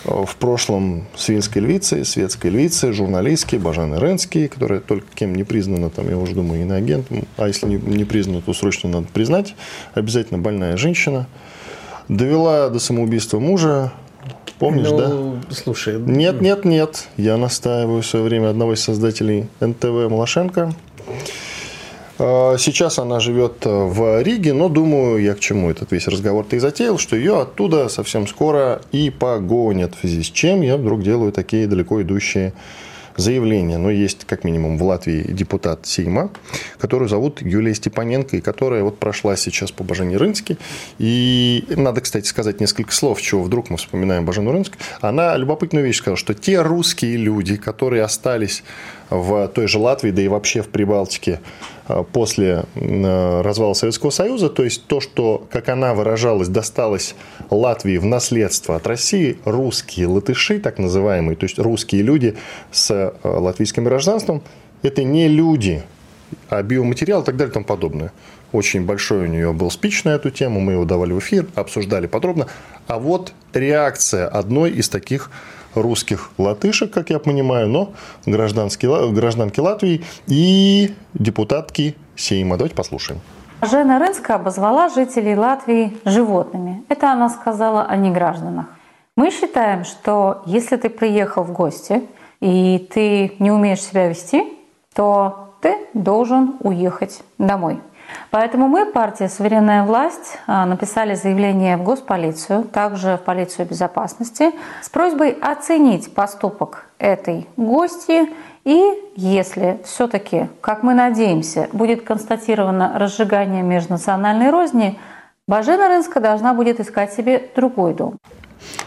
[0.05, 6.09] в прошлом свинской львицы, светской львицы, журналистки Бажаны Ренский, которая только кем не признана, там,
[6.09, 9.55] я уже думаю, иноагентом, а если не, не признана, то срочно надо признать,
[9.95, 11.27] обязательно больная женщина,
[12.09, 13.93] довела до самоубийства мужа,
[14.59, 14.99] Помнишь, ну,
[15.49, 15.55] да?
[15.55, 15.99] Слушай.
[15.99, 17.09] Нет, нет, нет.
[17.17, 20.75] Я настаиваю в свое время одного из создателей НТВ Малашенко.
[22.23, 26.55] А, сейчас она живет э, в Риге, но думаю, я к чему этот весь разговор-то
[26.55, 31.03] и затеял, что ее оттуда совсем скоро и погонят, в связи с чем я вдруг
[31.03, 32.53] делаю такие далеко идущие
[33.17, 33.79] заявления.
[33.79, 36.31] Но есть, как минимум, в Латвии депутат Сейма,
[36.79, 40.59] которую зовут Юлия Степаненко, и которая вот прошла сейчас по Бажене Рынске.
[40.99, 44.73] И надо, кстати, сказать несколько слов, чего вдруг мы вспоминаем Бажену Рынск.
[45.01, 48.63] Она любопытную вещь сказала, что те русские люди, которые остались
[49.11, 51.41] в той же Латвии, да и вообще в Прибалтике
[51.89, 57.15] э, после э, развала Советского Союза, то есть то, что, как она выражалась, досталось
[57.51, 62.37] Латвии в наследство от России, русские латыши, так называемые, то есть русские люди
[62.71, 64.43] с э, латвийским гражданством,
[64.83, 65.83] это не люди,
[66.49, 68.13] а биоматериал и так далее и тому подобное.
[68.53, 72.07] Очень большой у нее был спич на эту тему, мы его давали в эфир, обсуждали
[72.07, 72.47] подробно.
[72.89, 75.31] А вот реакция одной из таких
[75.75, 77.93] русских латышек, как я понимаю, но
[78.27, 82.57] гражданки, гражданки Латвии и депутатки Сейма.
[82.57, 83.21] Давайте послушаем.
[83.63, 86.83] Жена Рынска обозвала жителей Латвии животными.
[86.89, 88.67] Это она сказала о негражданах.
[89.17, 92.03] Мы считаем, что если ты приехал в гости
[92.41, 94.45] и ты не умеешь себя вести,
[94.95, 97.81] то ты должен уехать домой.
[98.31, 104.89] Поэтому мы, партия «Суверенная власть», а, написали заявление в госполицию, также в полицию безопасности, с
[104.89, 108.29] просьбой оценить поступок этой гости
[108.65, 114.99] и если все-таки, как мы надеемся, будет констатировано разжигание межнациональной розни,
[115.47, 118.19] Бажена Рынска должна будет искать себе другой дом.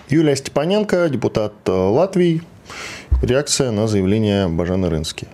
[0.07, 2.43] Юлия Степаненко, депутат э, Латвии.
[3.21, 5.27] Реакция на заявление Бажены Рынски.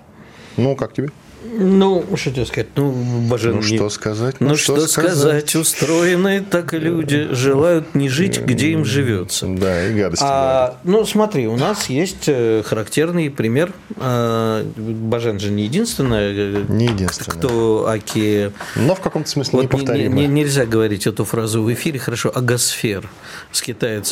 [0.57, 1.09] Ну, как тебе?
[1.41, 2.67] Ну, что тебе сказать?
[2.75, 4.35] Ну, боже, ну, что сказать?
[4.39, 5.17] Ну, ну что, что сказать?
[5.17, 5.55] сказать?
[5.55, 7.29] Устроены так и люди.
[7.31, 9.47] Желают не жить, где им живется.
[9.47, 13.73] Да, и гадости а, Ну, смотри, у нас есть э, характерный пример.
[13.97, 17.37] А, Бажен же не единственная, э, не единственная.
[17.37, 18.51] кто Аки...
[18.75, 20.09] Но в каком-то смысле вот неповторимая.
[20.09, 23.09] Не, не, нельзя говорить эту фразу в эфире, хорошо, агосфер
[23.51, 23.61] с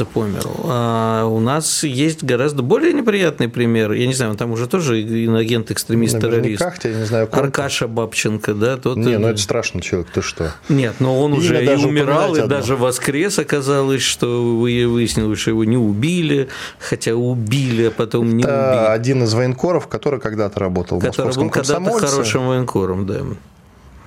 [0.05, 0.51] по миру.
[0.65, 3.91] А у нас есть гораздо более неприятный пример.
[3.93, 6.63] Я не знаю, там уже тоже иногент, экстремист, террорист.
[6.83, 8.77] я не знаю, Аркаша Бабченко, да?
[8.77, 8.97] Тот...
[8.97, 10.53] Не, ну это страшный человек, ты что?
[10.69, 12.55] Нет, но он уже и умирал, и одно.
[12.55, 16.49] даже воскрес оказалось, что выяснилось, что его не убили,
[16.79, 18.91] хотя убили, а потом не это убили.
[18.91, 23.21] один из военкоров, который когда-то работал который в московском был когда-то хорошим военкором, да.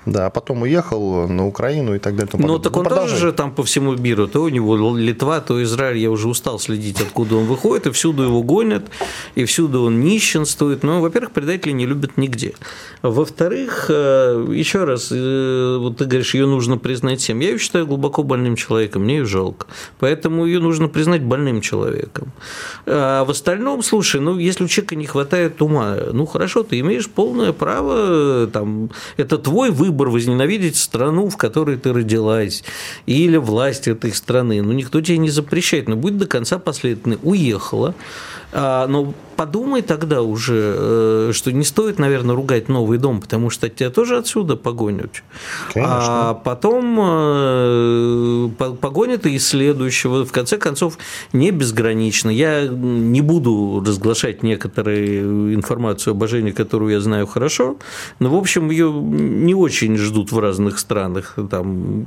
[0.07, 2.33] Да, а потом уехал на Украину и так далее.
[2.39, 4.27] Ну, так он ну, тоже же там по всему миру.
[4.29, 5.99] То у него Литва, то Израиль.
[5.99, 8.85] Я уже устал следить, откуда он выходит, и всюду его гонят,
[9.35, 10.83] и всюду он нищенствует.
[10.85, 12.55] Ну, во-первых, предателей не любят нигде.
[13.03, 17.41] Во-вторых, э, еще раз, э, вот ты говоришь, ее нужно признать всем.
[17.41, 19.67] Я ее считаю глубоко больным человеком, мне ее жалко.
[19.99, 22.33] Поэтому ее нужно признать больным человеком.
[22.87, 27.09] А в остальном, слушай, ну, если у человека не хватает ума, ну, хорошо, ты имеешь
[27.09, 32.63] полное право, там, это твой выбор, выбор возненавидеть страну, в которой ты родилась,
[33.07, 34.63] или власть этой страны.
[34.63, 37.19] Ну, никто тебе не запрещает, но будь до конца последовательный.
[37.23, 37.95] Уехала,
[38.53, 43.71] а, но подумай тогда уже, э, что не стоит, наверное, ругать новый дом, потому что
[43.71, 45.23] тебя тоже отсюда погонят.
[45.73, 45.95] Конечно.
[45.97, 50.27] А потом э, погонят и следующего.
[50.27, 50.99] В конце концов,
[51.33, 52.29] не безгранично.
[52.29, 57.77] Я не буду разглашать некоторую информацию об Жене, которую я знаю хорошо,
[58.19, 61.39] но, в общем, ее не очень ждут в разных странах.
[61.51, 62.05] Там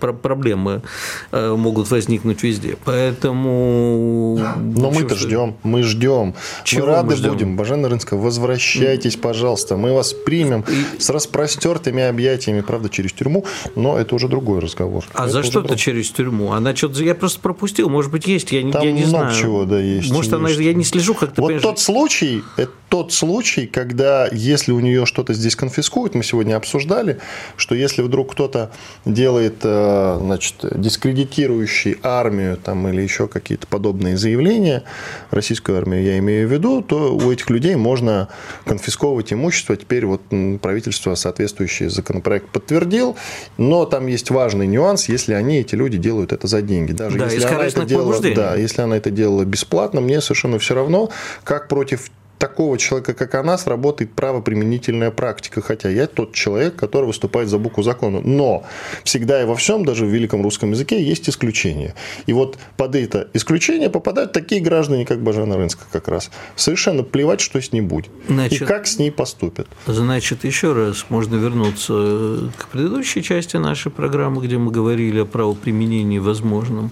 [0.00, 0.82] проблемы
[1.30, 2.76] э, могут возникнуть везде.
[2.84, 4.40] Поэтому...
[4.56, 6.34] Но мы-то ждем, мы ждем.
[6.64, 7.56] Чего мы рады мы будем.
[7.56, 9.76] Бажена Рынская, возвращайтесь, пожалуйста.
[9.76, 10.64] Мы вас примем
[10.98, 13.44] с распростертыми объятиями, правда, через тюрьму,
[13.76, 15.04] но это уже другой разговор.
[15.12, 16.52] А это за что то через тюрьму?
[16.52, 17.02] Она что-то...
[17.02, 17.88] Я просто пропустил.
[17.88, 19.34] Может быть, есть, я, Там я не много знаю.
[19.34, 20.10] чего, да, есть.
[20.10, 20.48] Может, она...
[20.48, 25.04] Я не слежу, как ты Вот тот случай, это тот случай, когда если у нее
[25.04, 27.18] что-то здесь конфискуют, мы сегодня обсуждали,
[27.56, 28.70] что если вдруг кто-то
[29.04, 34.84] делает, э, значит, дискредитирующий армию там, или еще какие-то подобные заявления,
[35.32, 38.28] российскую армию я имею в виду, то у этих людей можно
[38.64, 39.76] конфисковывать имущество.
[39.76, 40.22] Теперь вот
[40.60, 43.16] правительство соответствующий законопроект подтвердил,
[43.56, 46.92] но там есть важный нюанс, если они, эти люди, делают это за деньги.
[46.92, 50.74] Даже да, если, она это делала, да, если она это делала бесплатно, мне совершенно все
[50.74, 51.10] равно,
[51.44, 55.60] как против такого человека, как она, сработает правоприменительная практика.
[55.60, 58.20] Хотя я тот человек, который выступает за букву закона.
[58.22, 58.64] Но
[59.04, 61.94] всегда и во всем, даже в великом русском языке, есть исключения.
[62.26, 66.30] И вот под это исключение попадают такие граждане, как Бажана Рынска как раз.
[66.56, 68.10] Совершенно плевать, что с ней будет.
[68.28, 69.68] Значит, и как с ней поступят.
[69.86, 76.18] Значит, еще раз можно вернуться к предыдущей части нашей программы, где мы говорили о правоприменении
[76.18, 76.90] возможном.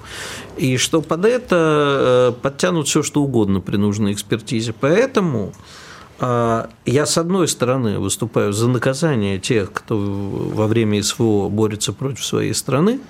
[0.56, 4.74] И что под это э, подтянут все, что угодно при нужной экспертизе.
[4.78, 5.31] Поэтому
[6.24, 12.24] а, я, с одной стороны, выступаю за наказание тех, кто во время СВО борется против
[12.24, 13.00] своей страны.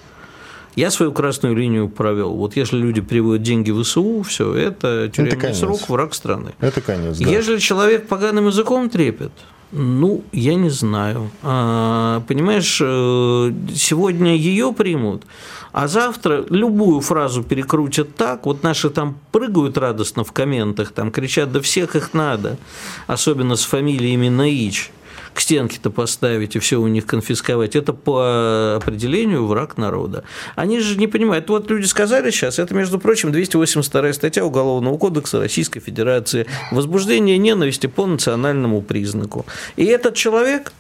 [0.77, 2.33] Я свою красную линию провел.
[2.33, 6.53] Вот если люди переводят деньги в СУ, все, это тюремный это срок, враг страны.
[6.61, 7.29] Это конец, да.
[7.29, 9.33] Если человек поганым языком трепет,
[9.73, 11.31] ну, я не знаю.
[11.43, 15.25] А, понимаешь, э, сегодня ее примут,
[15.73, 21.53] а завтра любую фразу перекрутят так, вот наши там прыгают радостно в комментах, там кричат,
[21.53, 22.59] да всех их надо,
[23.07, 24.93] особенно с фамилиями Наич,
[25.35, 30.25] к стенке-то поставить и все у них конфисковать, это по определению враг народа.
[30.57, 31.49] Они же не понимают.
[31.49, 37.87] Вот люди сказали сейчас, это, между прочим, 282 статья Уголовного кодекса Российской Федерации, возбуждение ненависти
[37.87, 39.47] по национальному признаку.
[39.77, 40.73] И этот человек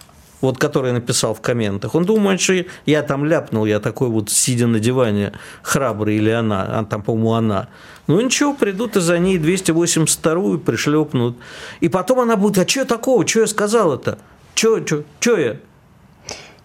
[0.42, 4.66] вот который написал в комментах, он думает, что я там ляпнул, я такой вот сидя
[4.66, 7.68] на диване, храбрый или она, а там, по-моему, она.
[8.08, 11.38] Ну ничего, придут и за ней 282-ю пришлепнут.
[11.80, 14.18] И потом она будет, а что такого, что я сказал это?
[14.54, 15.56] Что, что, что я?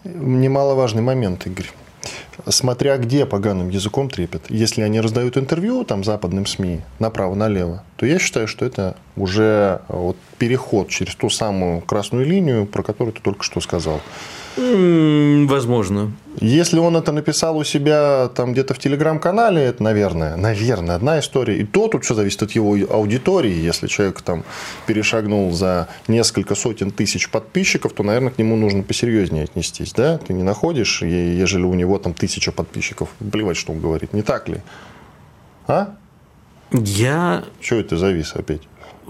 [0.04, 1.72] Немаловажный момент, Игорь
[2.50, 4.44] смотря где поганым языком трепет.
[4.50, 10.18] Если они раздают интервью там западным СМИ направо-налево, то я считаю, что это уже вот
[10.38, 14.02] переход через ту самую красную линию, про которую ты только что сказал.
[14.58, 16.12] Возможно.
[16.40, 21.58] Если он это написал у себя там где-то в телеграм-канале, это, наверное, наверное, одна история.
[21.58, 23.54] И то тут все зависит от его аудитории.
[23.54, 24.44] Если человек там
[24.86, 29.94] перешагнул за несколько сотен тысяч подписчиков, то, наверное, к нему нужно посерьезнее отнестись.
[29.94, 30.18] Да?
[30.18, 34.14] Ты не находишь, ежели у него там тысяча подписчиков, плевать, что он говорит.
[34.14, 34.58] Не так ли?
[35.68, 35.96] А?
[36.72, 37.46] Я...
[37.62, 38.62] Что это завис опять?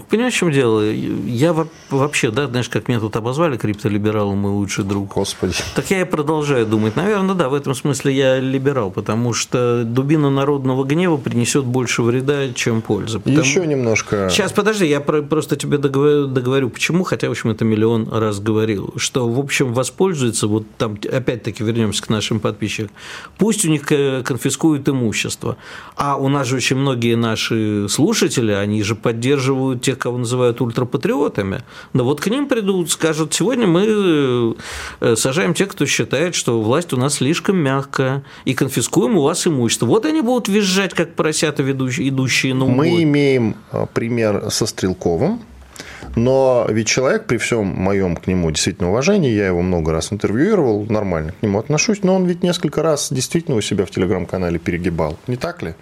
[0.08, 0.82] Понимаешь, в чем дело?
[0.90, 1.54] Я
[1.90, 5.08] вообще, да, знаешь, как меня тут обозвали криптолибералом, мой лучший друг.
[5.14, 5.54] Господи.
[5.74, 6.94] Так я и продолжаю думать.
[6.94, 12.52] Наверное, да, в этом смысле я либерал, потому что дубина народного гнева принесет больше вреда,
[12.54, 13.18] чем пользы.
[13.18, 13.40] Потому...
[13.40, 14.28] Еще немножко.
[14.30, 18.94] Сейчас, подожди, я просто тебе договорю, договорю, почему, хотя, в общем, это миллион раз говорил,
[18.96, 22.90] что, в общем, воспользуется, вот там, опять-таки, вернемся к нашим подписчикам,
[23.36, 25.56] пусть у них э, конфискуют имущество,
[25.96, 31.62] а у нас же очень многие наши слушатели, они же поддерживают тех, кого называют ультрапатриотами.
[31.94, 34.54] Да вот к ним придут, скажут, сегодня мы
[35.00, 39.46] э, сажаем тех, кто считает, что власть у нас слишком мягкая, и конфискуем у вас
[39.46, 39.86] имущество.
[39.86, 42.76] Вот они будут визжать, как поросята, идущие на убой.
[42.76, 45.40] Мы имеем э, пример со Стрелковым,
[46.16, 50.84] но ведь человек, при всем моем к нему действительно уважении, я его много раз интервьюировал,
[50.90, 55.16] нормально к нему отношусь, но он ведь несколько раз действительно у себя в телеграм-канале перегибал.
[55.26, 55.74] Не так ли?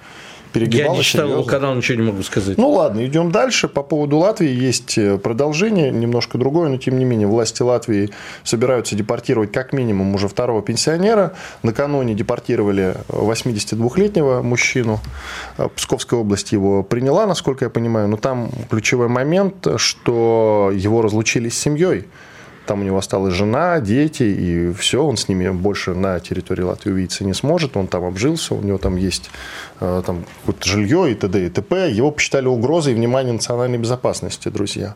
[0.56, 0.92] Перегибала.
[0.92, 2.58] Я не читал его канал, ничего не могу сказать.
[2.58, 3.68] Ну ладно, идем дальше.
[3.68, 8.10] По поводу Латвии есть э, продолжение, немножко другое, но тем не менее власти Латвии
[8.42, 11.34] собираются депортировать как минимум уже второго пенсионера.
[11.62, 15.00] Накануне депортировали 82-летнего мужчину.
[15.58, 21.48] Э, Псковская область его приняла, насколько я понимаю, но там ключевой момент, что его разлучили
[21.48, 22.06] с семьей.
[22.66, 26.90] Там у него осталась жена, дети, и все, он с ними больше на территории Латвии
[26.90, 27.76] увидеться не сможет.
[27.76, 29.30] Он там обжился, у него там есть
[29.80, 31.46] э, там, какое-то жилье и т.д.
[31.46, 31.90] и т.п.
[31.90, 34.94] Его посчитали угрозой внимания национальной безопасности, друзья.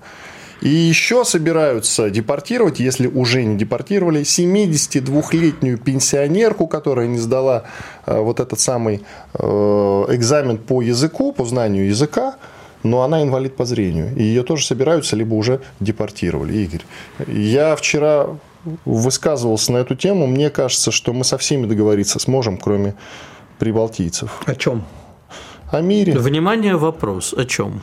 [0.60, 7.64] И еще собираются депортировать, если уже не депортировали, 72-летнюю пенсионерку, которая не сдала
[8.04, 9.02] э, вот этот самый
[9.34, 12.34] э, экзамен по языку, по знанию языка,
[12.82, 14.14] но она инвалид по зрению.
[14.16, 16.54] И ее тоже собираются, либо уже депортировали.
[16.54, 16.82] Игорь,
[17.26, 18.28] я вчера
[18.84, 20.26] высказывался на эту тему.
[20.26, 22.94] Мне кажется, что мы со всеми договориться сможем, кроме
[23.58, 24.42] прибалтийцев.
[24.46, 24.84] О чем?
[25.70, 26.18] О мире.
[26.18, 27.32] Внимание, вопрос.
[27.32, 27.82] О чем?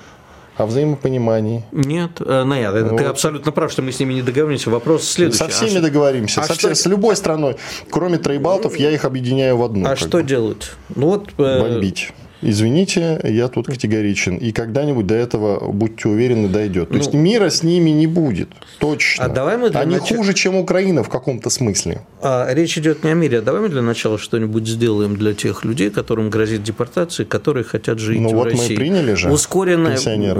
[0.58, 1.64] О взаимопонимании.
[1.72, 2.98] Нет, э, нет, вот.
[2.98, 4.72] ты абсолютно прав, что мы с ними не договоримся.
[4.72, 5.38] Вопрос следующий.
[5.38, 6.42] Со всеми а договоримся.
[6.42, 6.74] А со что...
[6.74, 7.58] С любой страной.
[7.92, 9.88] Кроме троебалтов, я их объединяю в одну.
[9.88, 10.24] А что бы.
[10.24, 10.72] делать?
[10.96, 12.12] Ну, вот, э, Бомбить.
[12.42, 14.38] Извините, я тут категоричен.
[14.38, 16.90] И когда-нибудь до этого, будьте уверены, дойдет.
[16.90, 18.50] То ну, есть мира с ними не будет.
[18.80, 19.26] Точно.
[19.26, 20.10] А давай мы для Они нач...
[20.10, 22.02] хуже, чем Украина в каком-то смысле.
[22.22, 23.40] А, речь идет не о мире.
[23.40, 28.00] А давай мы для начала что-нибудь сделаем для тех людей, которым грозит депортация, которые хотят
[28.00, 28.74] жить ну, в вот России.
[28.74, 29.98] мы приняли же ускоренное,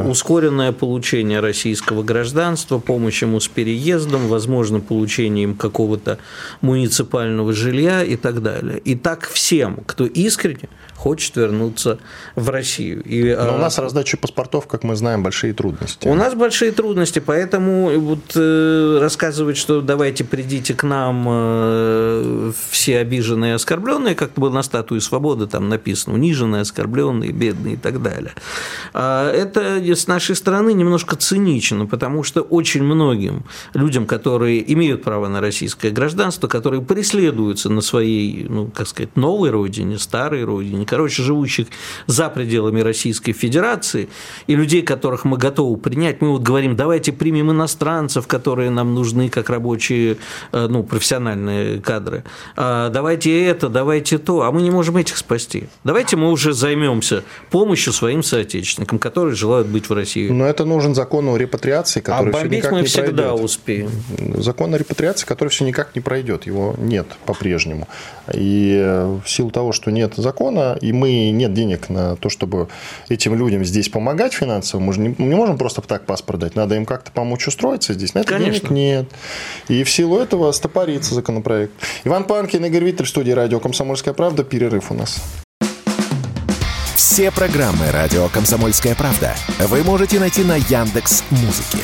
[0.08, 6.20] ускоренное получение российского гражданства, помощь ему с переездом, возможно, получение им какого-то
[6.62, 8.80] муниципального жилья и так далее.
[8.80, 11.87] И так всем, кто искренне хочет вернуться
[12.36, 13.04] в Россию.
[13.04, 16.08] И, Но у нас раздача паспортов, как мы знаем, большие трудности.
[16.08, 23.00] У нас большие трудности, поэтому вот э, рассказывать, что давайте придите к нам э, все
[23.00, 28.02] обиженные и оскорбленные, как было на статуе свободы там написано, униженные, оскорбленные, бедные и так
[28.02, 28.34] далее.
[28.94, 35.28] А это с нашей стороны немножко цинично, потому что очень многим людям, которые имеют право
[35.28, 41.24] на российское гражданство, которые преследуются на своей, ну, как сказать, новой родине, старой родине, короче,
[41.24, 41.68] живущих
[42.08, 44.10] за пределами Российской Федерации,
[44.48, 49.30] и людей, которых мы готовы принять, мы вот говорим, давайте примем иностранцев, которые нам нужны
[49.30, 50.18] как рабочие,
[50.52, 52.24] э, ну, профессиональные кадры,
[52.56, 55.66] а, давайте это, давайте то, а мы не можем этих спасти.
[55.84, 60.30] Давайте мы уже займемся помощью своим соотечественникам, которые желают быть в России.
[60.30, 63.46] Но это нужен закон о репатриации, который а все никак мы не всегда пройдет.
[63.46, 63.90] успеем.
[64.36, 67.88] Закон о репатриации, который все никак не пройдет, его нет по-прежнему.
[68.34, 72.70] И э, в силу того, что нет закона, и мы нет денег на то, чтобы
[73.10, 74.82] этим людям здесь помогать финансово.
[74.82, 76.56] Мы же не, не можем просто так паспорт дать.
[76.56, 78.14] Надо им как-то помочь устроиться здесь.
[78.14, 78.70] На это Конечно.
[78.70, 79.10] денег нет.
[79.68, 81.74] И в силу этого стопорится законопроект.
[82.04, 84.44] Иван Панкин, Игорь Виттель, студии радио «Комсомольская правда».
[84.44, 85.22] Перерыв у нас.
[86.96, 89.36] Все программы «Радио Комсомольская правда»
[89.68, 91.80] вы можете найти на Яндекс Музыке.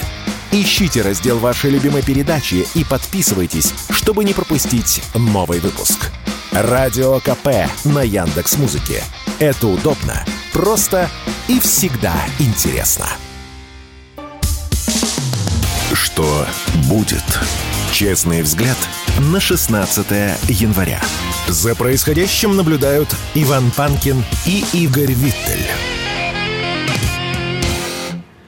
[0.52, 6.12] Ищите раздел вашей любимой передачи и подписывайтесь, чтобы не пропустить новый выпуск.
[6.52, 9.04] Радио КП на Яндекс Музыке.
[9.44, 10.24] Это удобно,
[10.54, 11.12] просто
[11.50, 13.08] и всегда интересно.
[15.92, 16.48] Что
[16.88, 17.26] будет?
[17.92, 18.78] Честный взгляд–
[19.20, 20.08] на 16
[20.48, 21.02] января.
[21.50, 25.93] За происходящим наблюдают Иван Панкин и Игорь Виттель.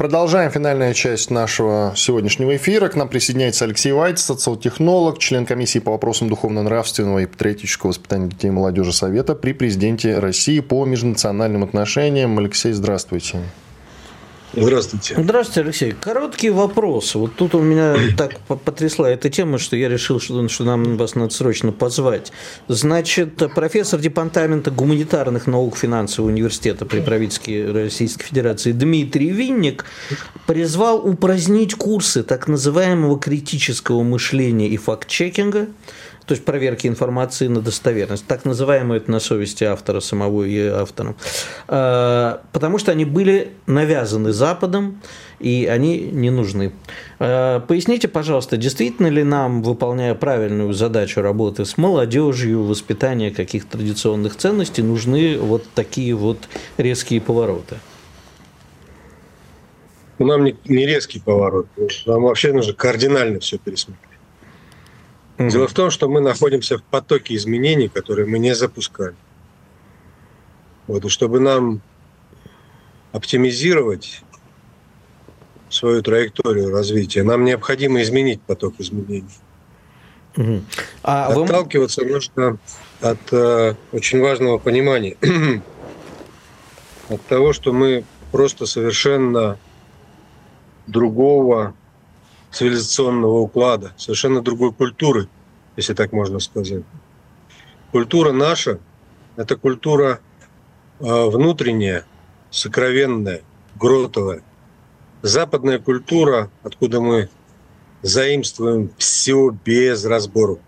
[0.06, 2.90] Продолжаем финальная часть нашего сегодняшнего эфира.
[2.90, 8.50] К нам присоединяется Алексей Вайт, социотехнолог, член комиссии по вопросам духовно-нравственного и патриотического воспитания детей
[8.50, 12.38] и молодежи Совета при президенте России по межнациональным отношениям.
[12.38, 13.40] Алексей, здравствуйте.
[14.56, 15.16] Здравствуйте.
[15.18, 15.92] Здравствуйте, Алексей.
[15.92, 17.16] Короткий вопрос.
[17.16, 21.16] Вот тут у меня так потрясла эта тема, что я решил, что, что нам вас
[21.16, 22.32] надо срочно позвать.
[22.68, 29.86] Значит, профессор департамента гуманитарных наук финансового университета при правительстве Российской Федерации Дмитрий Винник
[30.46, 35.68] призвал упразднить курсы так называемого критического мышления и факт-чекинга,
[36.26, 41.16] то есть проверки информации на достоверность, так называемое это на совести автора самого и автором,
[41.68, 45.02] а, потому что они были навязаны Западом,
[45.40, 46.72] и они не нужны.
[47.20, 54.36] А, поясните, пожалуйста, действительно ли нам, выполняя правильную задачу работы с молодежью, воспитания каких-то традиционных
[54.36, 56.40] ценностей, нужны вот такие вот
[56.78, 57.76] резкие повороты?
[60.18, 61.68] Нам не, не резкий поворот,
[62.06, 64.15] нам вообще нужно кардинально все пересмотреть.
[65.38, 65.50] Угу.
[65.50, 69.16] Дело в том, что мы находимся в потоке изменений, которые мы не запускали.
[70.88, 71.82] Вот, и чтобы нам
[73.12, 74.22] оптимизировать
[75.70, 79.26] свою траекторию развития, нам необходимо изменить поток изменений.
[80.38, 80.62] Угу.
[81.04, 82.12] А Отталкиваться вы...
[82.12, 82.58] нужно
[83.02, 85.18] от э, очень важного понимания,
[87.10, 89.58] от того, что мы просто совершенно
[90.88, 91.74] другого
[92.56, 95.28] цивилизационного уклада, совершенно другой культуры,
[95.76, 96.84] если так можно сказать.
[97.92, 98.80] Культура наша–
[99.36, 100.22] это культура
[101.02, 102.06] э, внутренняя,
[102.52, 103.42] сокровенная,
[103.76, 104.42] гротовая.
[105.22, 107.30] Западная культура, откуда мы
[108.02, 110.60] заимствуем все без разбору,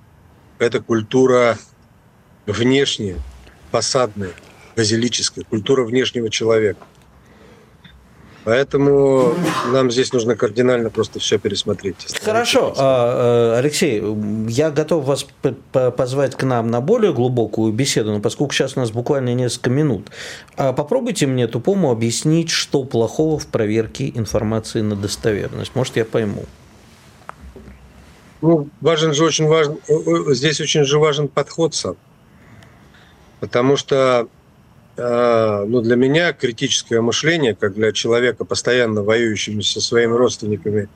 [0.59, 1.57] это культура
[2.45, 3.15] внешняя,
[3.71, 4.33] фасадная,
[4.75, 6.85] базилическая, культура внешнего человека–
[8.47, 9.33] Поэтому
[9.73, 12.07] нам здесь нужно кардинально просто все пересмотреть.
[12.23, 14.01] Хорошо, а, э, Алексей,
[14.47, 15.27] я готов вас
[15.71, 20.07] позвать к нам на более глубокую беседу, но поскольку сейчас у нас буквально несколько минут,
[20.55, 25.75] а попробуйте мне тупому объяснить, что плохого в проверке информации на достоверность.
[25.75, 26.45] Может, я пойму.
[28.39, 29.77] Ну, важен же очень важен,
[30.33, 31.97] здесь очень же важен подход сам.
[33.41, 34.29] Потому что
[34.97, 40.89] ну, для меня критическое мышление, как для человека, постоянно воюющего со своими родственниками,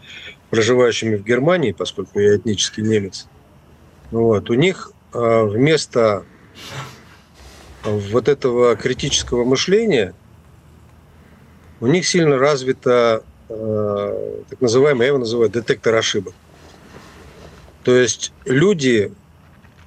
[0.49, 3.27] проживающими в Германии, поскольку я этнический немец,
[4.09, 6.25] вот, у них а, вместо
[7.83, 10.13] вот этого критического мышления
[11.79, 16.33] у них сильно развито а, так называемый, я его называю, детектор ошибок.
[17.83, 19.13] То есть люди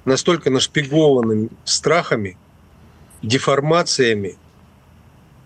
[0.05, 2.37] настолько нашпигованы страхами–
[3.25, 4.37] деформациями,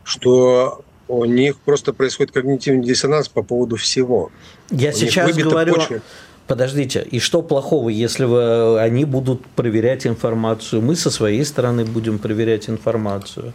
[0.03, 4.31] что у них просто происходит когнитивный диссонанс по поводу всего.
[4.69, 5.73] Я у сейчас говорю...
[5.75, 6.01] Почва.
[6.47, 10.81] Подождите, и что плохого, если вы, они будут проверять информацию?
[10.81, 13.53] Мы со своей стороны будем проверять информацию.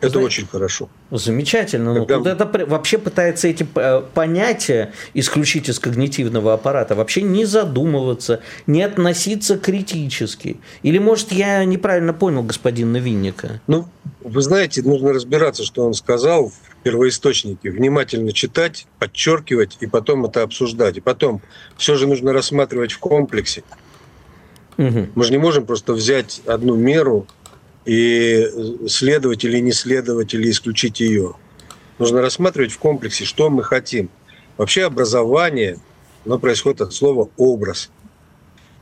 [0.00, 0.90] Это Знаете, очень хорошо.
[1.10, 1.94] Замечательно.
[1.94, 2.16] Ну, Когда...
[2.16, 8.40] Но тут это вообще пытается эти э, понятия исключить из когнитивного аппарата, вообще не задумываться,
[8.66, 10.58] не относиться критически.
[10.82, 13.62] Или, может, я неправильно понял господина Винника?
[13.66, 13.88] Ну,
[14.20, 20.42] вы знаете, нужно разбираться, что он сказал в первоисточнике, внимательно читать, подчеркивать и потом это
[20.42, 20.98] обсуждать.
[20.98, 21.40] И потом
[21.78, 23.62] все же нужно рассматривать в комплексе.
[24.76, 25.06] Угу.
[25.14, 27.26] Мы же не можем просто взять одну меру
[27.86, 28.46] и
[28.88, 31.34] следовать или не следовать, или исключить ее.
[31.98, 34.10] Нужно рассматривать в комплексе, что мы хотим.
[34.58, 35.78] Вообще образование,
[36.26, 37.90] оно происходит от слова «образ».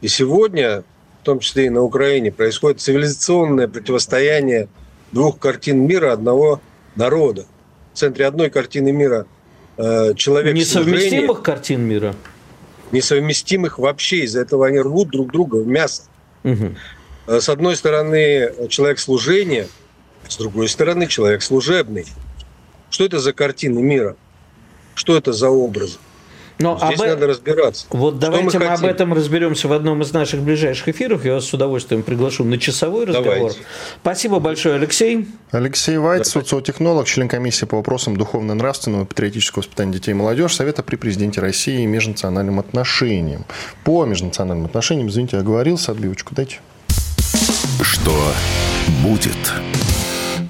[0.01, 0.85] И сегодня,
[1.21, 4.69] в том числе и на Украине, происходит цивилизационное противостояние
[5.13, 6.61] двух картин мира одного
[6.97, 7.47] народа.
[7.93, 9.27] В центре одной картины мира
[9.77, 12.15] э, человек Несовместимых картин мира?
[12.91, 14.25] Несовместимых вообще.
[14.25, 16.03] Из-за этого они рвут друг друга в мясо.
[16.43, 16.75] Угу.
[17.27, 19.69] Э, с одной стороны, человек служения,
[20.29, 22.07] с другой стороны, человек служебный.
[22.91, 24.17] Что это за картины мира?
[24.95, 25.99] Что это за образы?
[26.59, 27.07] Но Здесь об...
[27.07, 27.87] надо разбираться.
[27.91, 31.25] Вот давайте мы, мы об этом разберемся в одном из наших ближайших эфиров.
[31.25, 33.35] Я вас с удовольствием приглашу на часовой разговор.
[33.35, 33.59] Давайте.
[34.01, 35.27] Спасибо большое, Алексей.
[35.51, 40.85] Алексей Вайт, социотехнолог, член комиссии по вопросам духовно-нравственного и патриотического воспитания детей и молодежи Совета
[40.85, 43.45] при президенте России и межнациональным отношениям.
[43.83, 46.61] По межнациональным отношениям, извините, я говорил, отбивочку дайте.
[47.81, 48.35] Что
[49.03, 49.53] будет?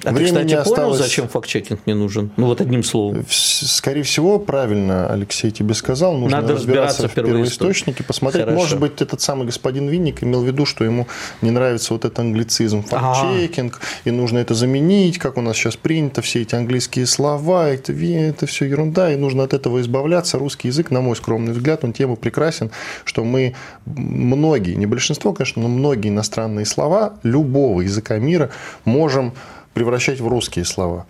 [0.05, 2.31] А ты, кстати, понял, зачем факт-чекинг не нужен?
[2.37, 3.25] Ну, вот одним словом.
[3.29, 6.13] Скорее всего, правильно Алексей тебе сказал.
[6.13, 8.45] Нужно Надо разбираться, разбираться в первоисточнике, посмотреть.
[8.45, 8.61] Хорошо.
[8.61, 11.07] Может быть, этот самый господин Винник имел в виду, что ему
[11.41, 16.21] не нравится вот этот англицизм факт-чекинг, и нужно это заменить, как у нас сейчас принято,
[16.21, 20.37] все эти английские слова, это, это все ерунда, и нужно от этого избавляться.
[20.37, 22.71] Русский язык, на мой скромный взгляд, он тем и прекрасен,
[23.03, 28.49] что мы многие, не большинство, конечно, но многие иностранные слова любого языка мира
[28.83, 29.33] можем
[29.75, 31.05] превращать в русские слова.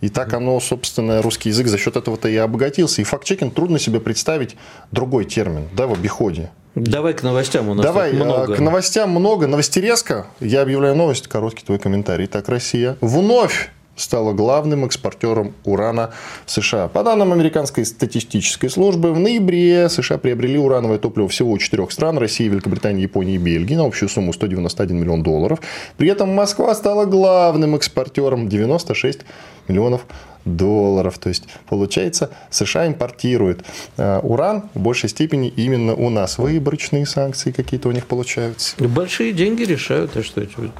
[0.00, 3.00] И так оно, собственно, русский язык за счет этого-то и обогатился.
[3.00, 4.56] И факт-чекинг трудно себе представить
[4.90, 6.50] другой термин да, в обиходе.
[6.74, 8.56] Давай к новостям у нас Давай, э, много.
[8.56, 9.46] к новостям много.
[9.46, 10.26] Новостерезка.
[10.40, 12.26] Я объявляю новость, короткий твой комментарий.
[12.26, 16.10] Итак, Россия вновь стала главным экспортером урана
[16.46, 16.88] США.
[16.88, 22.18] По данным американской статистической службы, в ноябре США приобрели урановое топливо всего у четырех стран–
[22.18, 25.60] России, Великобритании, Японии и Бельгии на общую сумму 191 миллион долларов.
[25.96, 29.20] При этом Москва стала главным экспортером– 96
[29.68, 30.06] миллионов
[30.44, 31.18] долларов.
[31.18, 33.64] То есть, получается, США импортирует
[33.96, 36.38] э, уран в большей степени именно у нас.
[36.38, 38.76] Выборочные санкции какие-то у них получаются.
[38.78, 40.70] Большие деньги решают, а что это?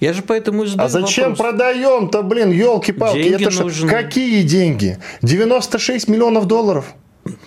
[0.00, 1.38] Я же поэтому и задаю А зачем вопрос.
[1.48, 3.22] продаем-то, блин, елки-палки?
[3.22, 3.88] Деньги Это нужны.
[3.88, 4.98] какие деньги?
[5.22, 6.86] 96 миллионов долларов.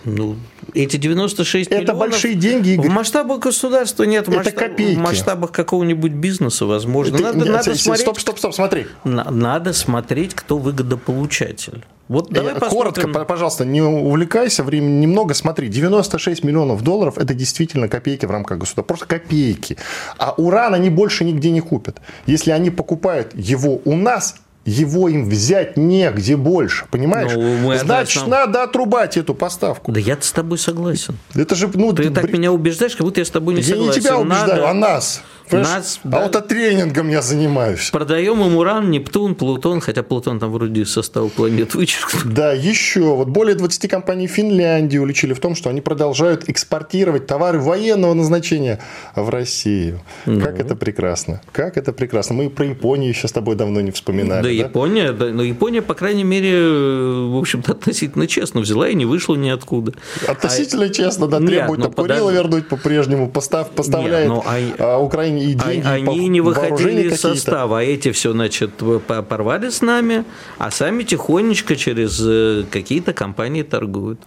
[0.05, 0.35] Ну,
[0.73, 2.87] эти 96 Это миллионов большие деньги, Игорь.
[2.89, 4.27] В масштабах государства нет.
[4.27, 4.95] Это масштаб- копейки.
[4.97, 7.17] в масштабах какого-нибудь бизнеса, возможно.
[7.17, 8.87] Ты- надо, нет, надо смотреть, Стоп, стоп, стоп, смотри.
[9.03, 11.83] на- надо смотреть, кто выгодополучатель.
[12.07, 12.93] Вот давай Э, посмотрим.
[12.93, 15.33] Коротко, по- пожалуйста, не увлекайся, времени немного.
[15.33, 18.83] Смотри, 96 миллионов долларов– это действительно копейки в рамках государства.
[18.83, 19.77] Просто копейки.
[20.17, 21.97] А уран они больше нигде не купят.
[22.25, 24.35] Если они покупают его у нас,
[24.67, 27.31] его им взять негде больше, понимаешь?
[27.33, 29.93] Ну, Значит, однозначно- надо отрубать эту поставку.
[29.93, 31.17] Да я с тобой согласен.
[31.33, 33.67] Это же, ну, Ты так бр- меня убеждаешь, как будто я с тобой не я
[33.67, 33.93] согласен.
[33.93, 35.21] не тебя убеждаю, Надо- а нас.
[35.51, 36.21] Нас, а да.
[36.23, 37.89] вот от тренингом я занимаюсь.
[37.91, 42.23] Продаем им уран, Нептун, Плутон, хотя Плутон там вроде из состава планет вычеркнут.
[42.37, 43.15] Да, еще.
[43.15, 48.79] Вот более 20 компаний Финляндии уличили в том, что они продолжают экспортировать товары военного назначения
[49.15, 50.01] в Россию.
[50.25, 50.39] Ну.
[50.39, 51.41] Как это прекрасно.
[51.51, 52.35] Как это прекрасно.
[52.35, 54.41] Мы про Японию еще с тобой давно не вспоминали.
[54.41, 54.49] Да, да?
[54.49, 56.57] Япония, да, но Япония, по крайней мере,
[57.27, 59.93] в общем-то, относительно честно взяла и не вышла ниоткуда.
[60.27, 62.35] Относительно честно, да, Нет, требует ну, обкурила подожди.
[62.37, 66.73] вернуть по-прежнему, постав, поставляет ну, а- а, Украине и А- деньги, Они по- не вооружение
[66.73, 70.23] выходили из состава, а эти все, значит, по- порвали с нами,
[70.57, 74.19] а сами тихонечко через э, какие-то компании торгуют.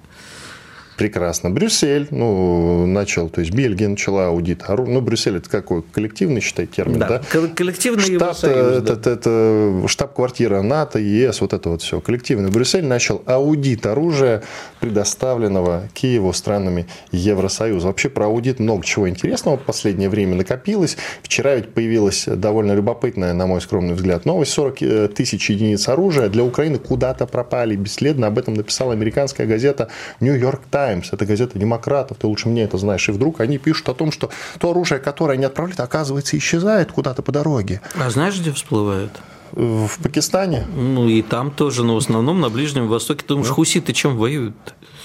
[0.96, 1.48] Прекрасно.
[1.48, 4.64] Брюссель, ну, начал, то есть Бельгия начала аудит.
[4.68, 5.80] ору- Ну, Брюссель это какой?
[5.80, 7.08] Коллективный, считай, термин, да?
[7.08, 8.92] Да, кол- коллективный Штат, Евросоюз, э, да.
[8.92, 12.00] это, это штаб-квартира НАТО, ЕС, вот это вот все.
[12.02, 14.42] Коллективный Брюссель начал аудит оружия,
[14.80, 17.88] предоставленного Киеву странами Евросоюза.
[17.88, 20.96] Вообще про аудит много чего интересного в последнее время накопилось.
[21.22, 24.52] Вчера ведь появилась довольно любопытная, на мой скромный взгляд, новость.
[24.52, 28.26] 40 э, тысяч единиц оружия для Украины куда-то пропали бесследно.
[28.26, 29.88] Об этом написала американская газета
[30.20, 31.12] Нью-Йорк Таймс.
[31.12, 33.08] Это газета демократов, ты лучше мне это знаешь.
[33.08, 37.22] И вдруг они пишут о том, что то оружие, которое они отправляют, оказывается, исчезает куда-то
[37.22, 39.12] по дороге А знаешь, где всплывают?
[39.52, 43.22] В Пакистане, Ну и там тоже, но в основном на Ближнем Востоке.
[43.22, 44.54] Ты думаешь, хуситы чем воюют?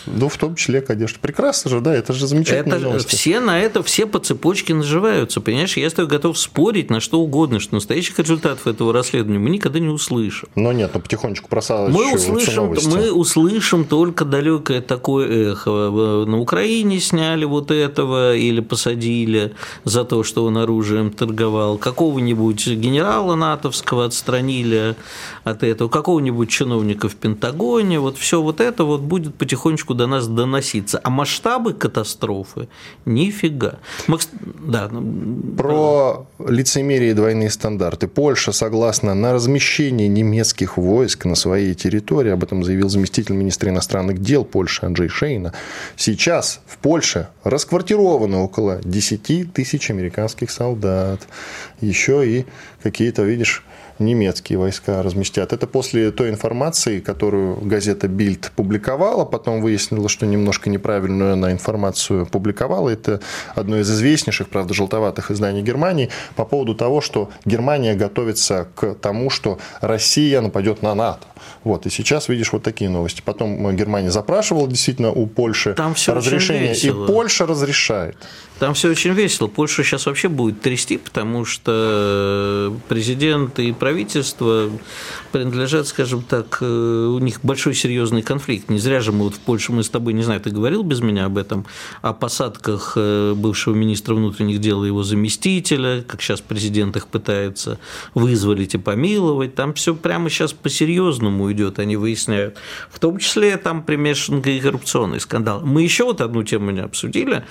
[0.06, 1.18] Ну, в том числе, конечно.
[1.22, 5.42] Прекрасно же, да, это же замечательная Это все на это, все по цепочке наживаются.
[5.42, 9.50] Понимаешь, я с тобой готов спорить на что угодно, что настоящих результатов этого расследования мы
[9.50, 10.50] никогда не услышим.
[10.56, 16.26] Но нет, ну потихонечку просадочиваются Мы услышим, мы услышим только далекое такое эхо.
[16.26, 19.54] На Украине сняли вот этого или посадили
[19.84, 21.78] за то, что он оружием торговал.
[21.78, 24.96] Какого-нибудь генерала натовского отстранили
[25.44, 25.90] от этого.
[25.90, 28.00] Какого-нибудь чиновника в Пентагоне.
[28.00, 31.00] Вот все вот это вот будет потихонечку до нас доноситься.
[31.04, 32.68] А масштабы катастрофы
[33.06, 33.80] нифига.
[34.08, 34.30] Мы, кс-
[34.68, 38.08] да, ну, Про лицемерие и двойные стандарты.
[38.08, 42.32] Польша согласна на размещение немецких войск на своей территории.
[42.32, 45.54] Об этом заявил заместитель министра иностранных дел Польши Анджей Шейна.
[45.96, 51.22] Сейчас в Польше расквартировано около 10 тысяч американских солдат.
[51.82, 52.46] Еще и
[52.84, 53.64] какие-то, видишь,
[54.00, 55.54] немецкие войска разместят.
[55.54, 62.26] Это после той информации, которую газета Бильд публиковала, потом выяснилось, что немножко неправильную она информацию
[62.26, 62.90] публиковала.
[62.90, 63.22] Это
[63.56, 69.30] одно из известнейших, правда, желтоватых изданий Германии по поводу того, что Германия готовится к тому,
[69.30, 71.28] что Россия нападет на НАТО.
[71.64, 73.22] Вот, и сейчас видишь вот такие новости.
[73.24, 76.92] Потом Германия запрашивала действительно у Польши Там очень разрешение, и.
[76.92, 78.18] Польша разрешает.
[78.60, 79.48] Там все очень весело.
[79.48, 84.72] Польша сейчас вообще будет трясти, потому что президент и правительства
[85.32, 88.68] принадлежат, скажем так, э, у них большой серьезный конфликт.
[88.68, 91.02] Не зря же мы вот в Польше, мы с тобой, не знаю, ты говорил без
[91.02, 91.68] меня об этом,
[92.02, 97.78] о посадках э, бывшего министра внутренних дел и его заместителя, как сейчас президент их пытается
[98.16, 99.54] вызволить и помиловать.
[99.54, 102.58] Там все прямо сейчас по-серьезному идет, они выясняют.
[102.90, 105.62] В том числе там примешан и коррупционный скандал.
[105.64, 107.44] Мы еще вот одну тему не обсудили,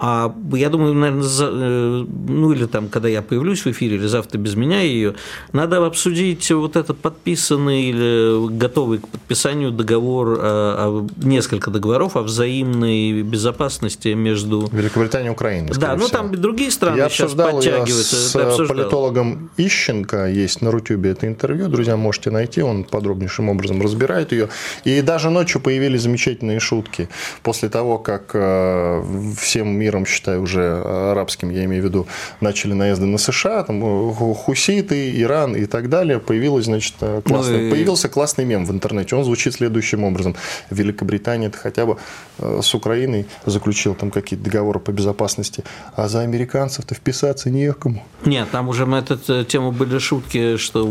[0.00, 4.06] а я думаю, наверное, за, э, ну или там, когда я появлюсь в эфире, или
[4.06, 5.16] завтра без меня ее,
[5.52, 10.44] надо обсудить вот этот подписанный или готовый к подписанию договор, а,
[10.78, 14.68] а, несколько договоров о взаимной безопасности между...
[14.72, 15.72] Великобританией и Украиной.
[15.74, 18.16] Да, ну там там другие страны я сейчас подтягиваются.
[18.16, 18.76] с ты обсуждал.
[18.76, 24.48] политологом Ищенко, есть на Рутюбе это интервью, друзья, можете найти, он подробнейшим образом разбирает ее.
[24.84, 27.08] И даже ночью появились замечательные шутки.
[27.42, 29.02] После того, как э,
[29.38, 32.06] всем миром, считаю, уже арабским, я имею в виду,
[32.40, 37.58] начали наезды на США, там э, хуситы, Иран и так далее, появилось, значит, э, классный,
[37.60, 39.14] Ну и- появился классный мем в интернете.
[39.16, 40.34] Он звучит следующим образом.
[40.70, 41.96] Великобритания это хотя бы
[42.40, 45.64] э, с Украиной заключил там какие-то договоры по безопасности,
[45.96, 48.04] а за американцев-то вписаться некому.
[48.24, 50.84] Нет, там уже на эту э, тему были шутки, что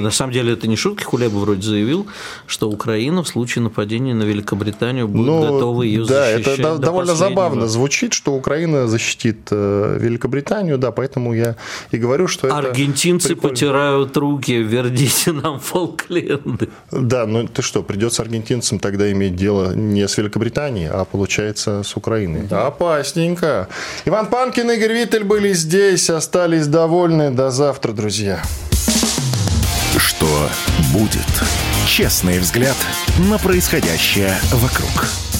[0.00, 2.06] на самом деле это не шутки, Хулеба вроде заявил,
[2.46, 6.58] что Украина в случае нападения на Великобританию будет готова ее Ну, да, защищать.
[6.58, 7.30] это до довольно последнего.
[7.42, 11.56] забавно звучит, что Украина защитит Великобританию, да, поэтому я
[11.90, 13.48] и говорю, что это Аргентинцы прикольно.
[13.54, 16.68] потирают руки, верните нам Фолкленды.
[16.90, 21.96] Да, ну ты что, придется аргентинцам тогда иметь дело не с Великобританией, а получается с
[21.96, 22.46] Украиной.
[22.50, 23.68] Опасненько.
[24.04, 27.30] Иван Панкин и Игорь Виттель были здесь, остались довольны.
[27.30, 28.42] До завтра, друзья.
[29.98, 30.48] Что
[30.92, 31.26] будет?
[31.86, 32.76] Честный взгляд
[33.30, 35.31] на происходящее вокруг.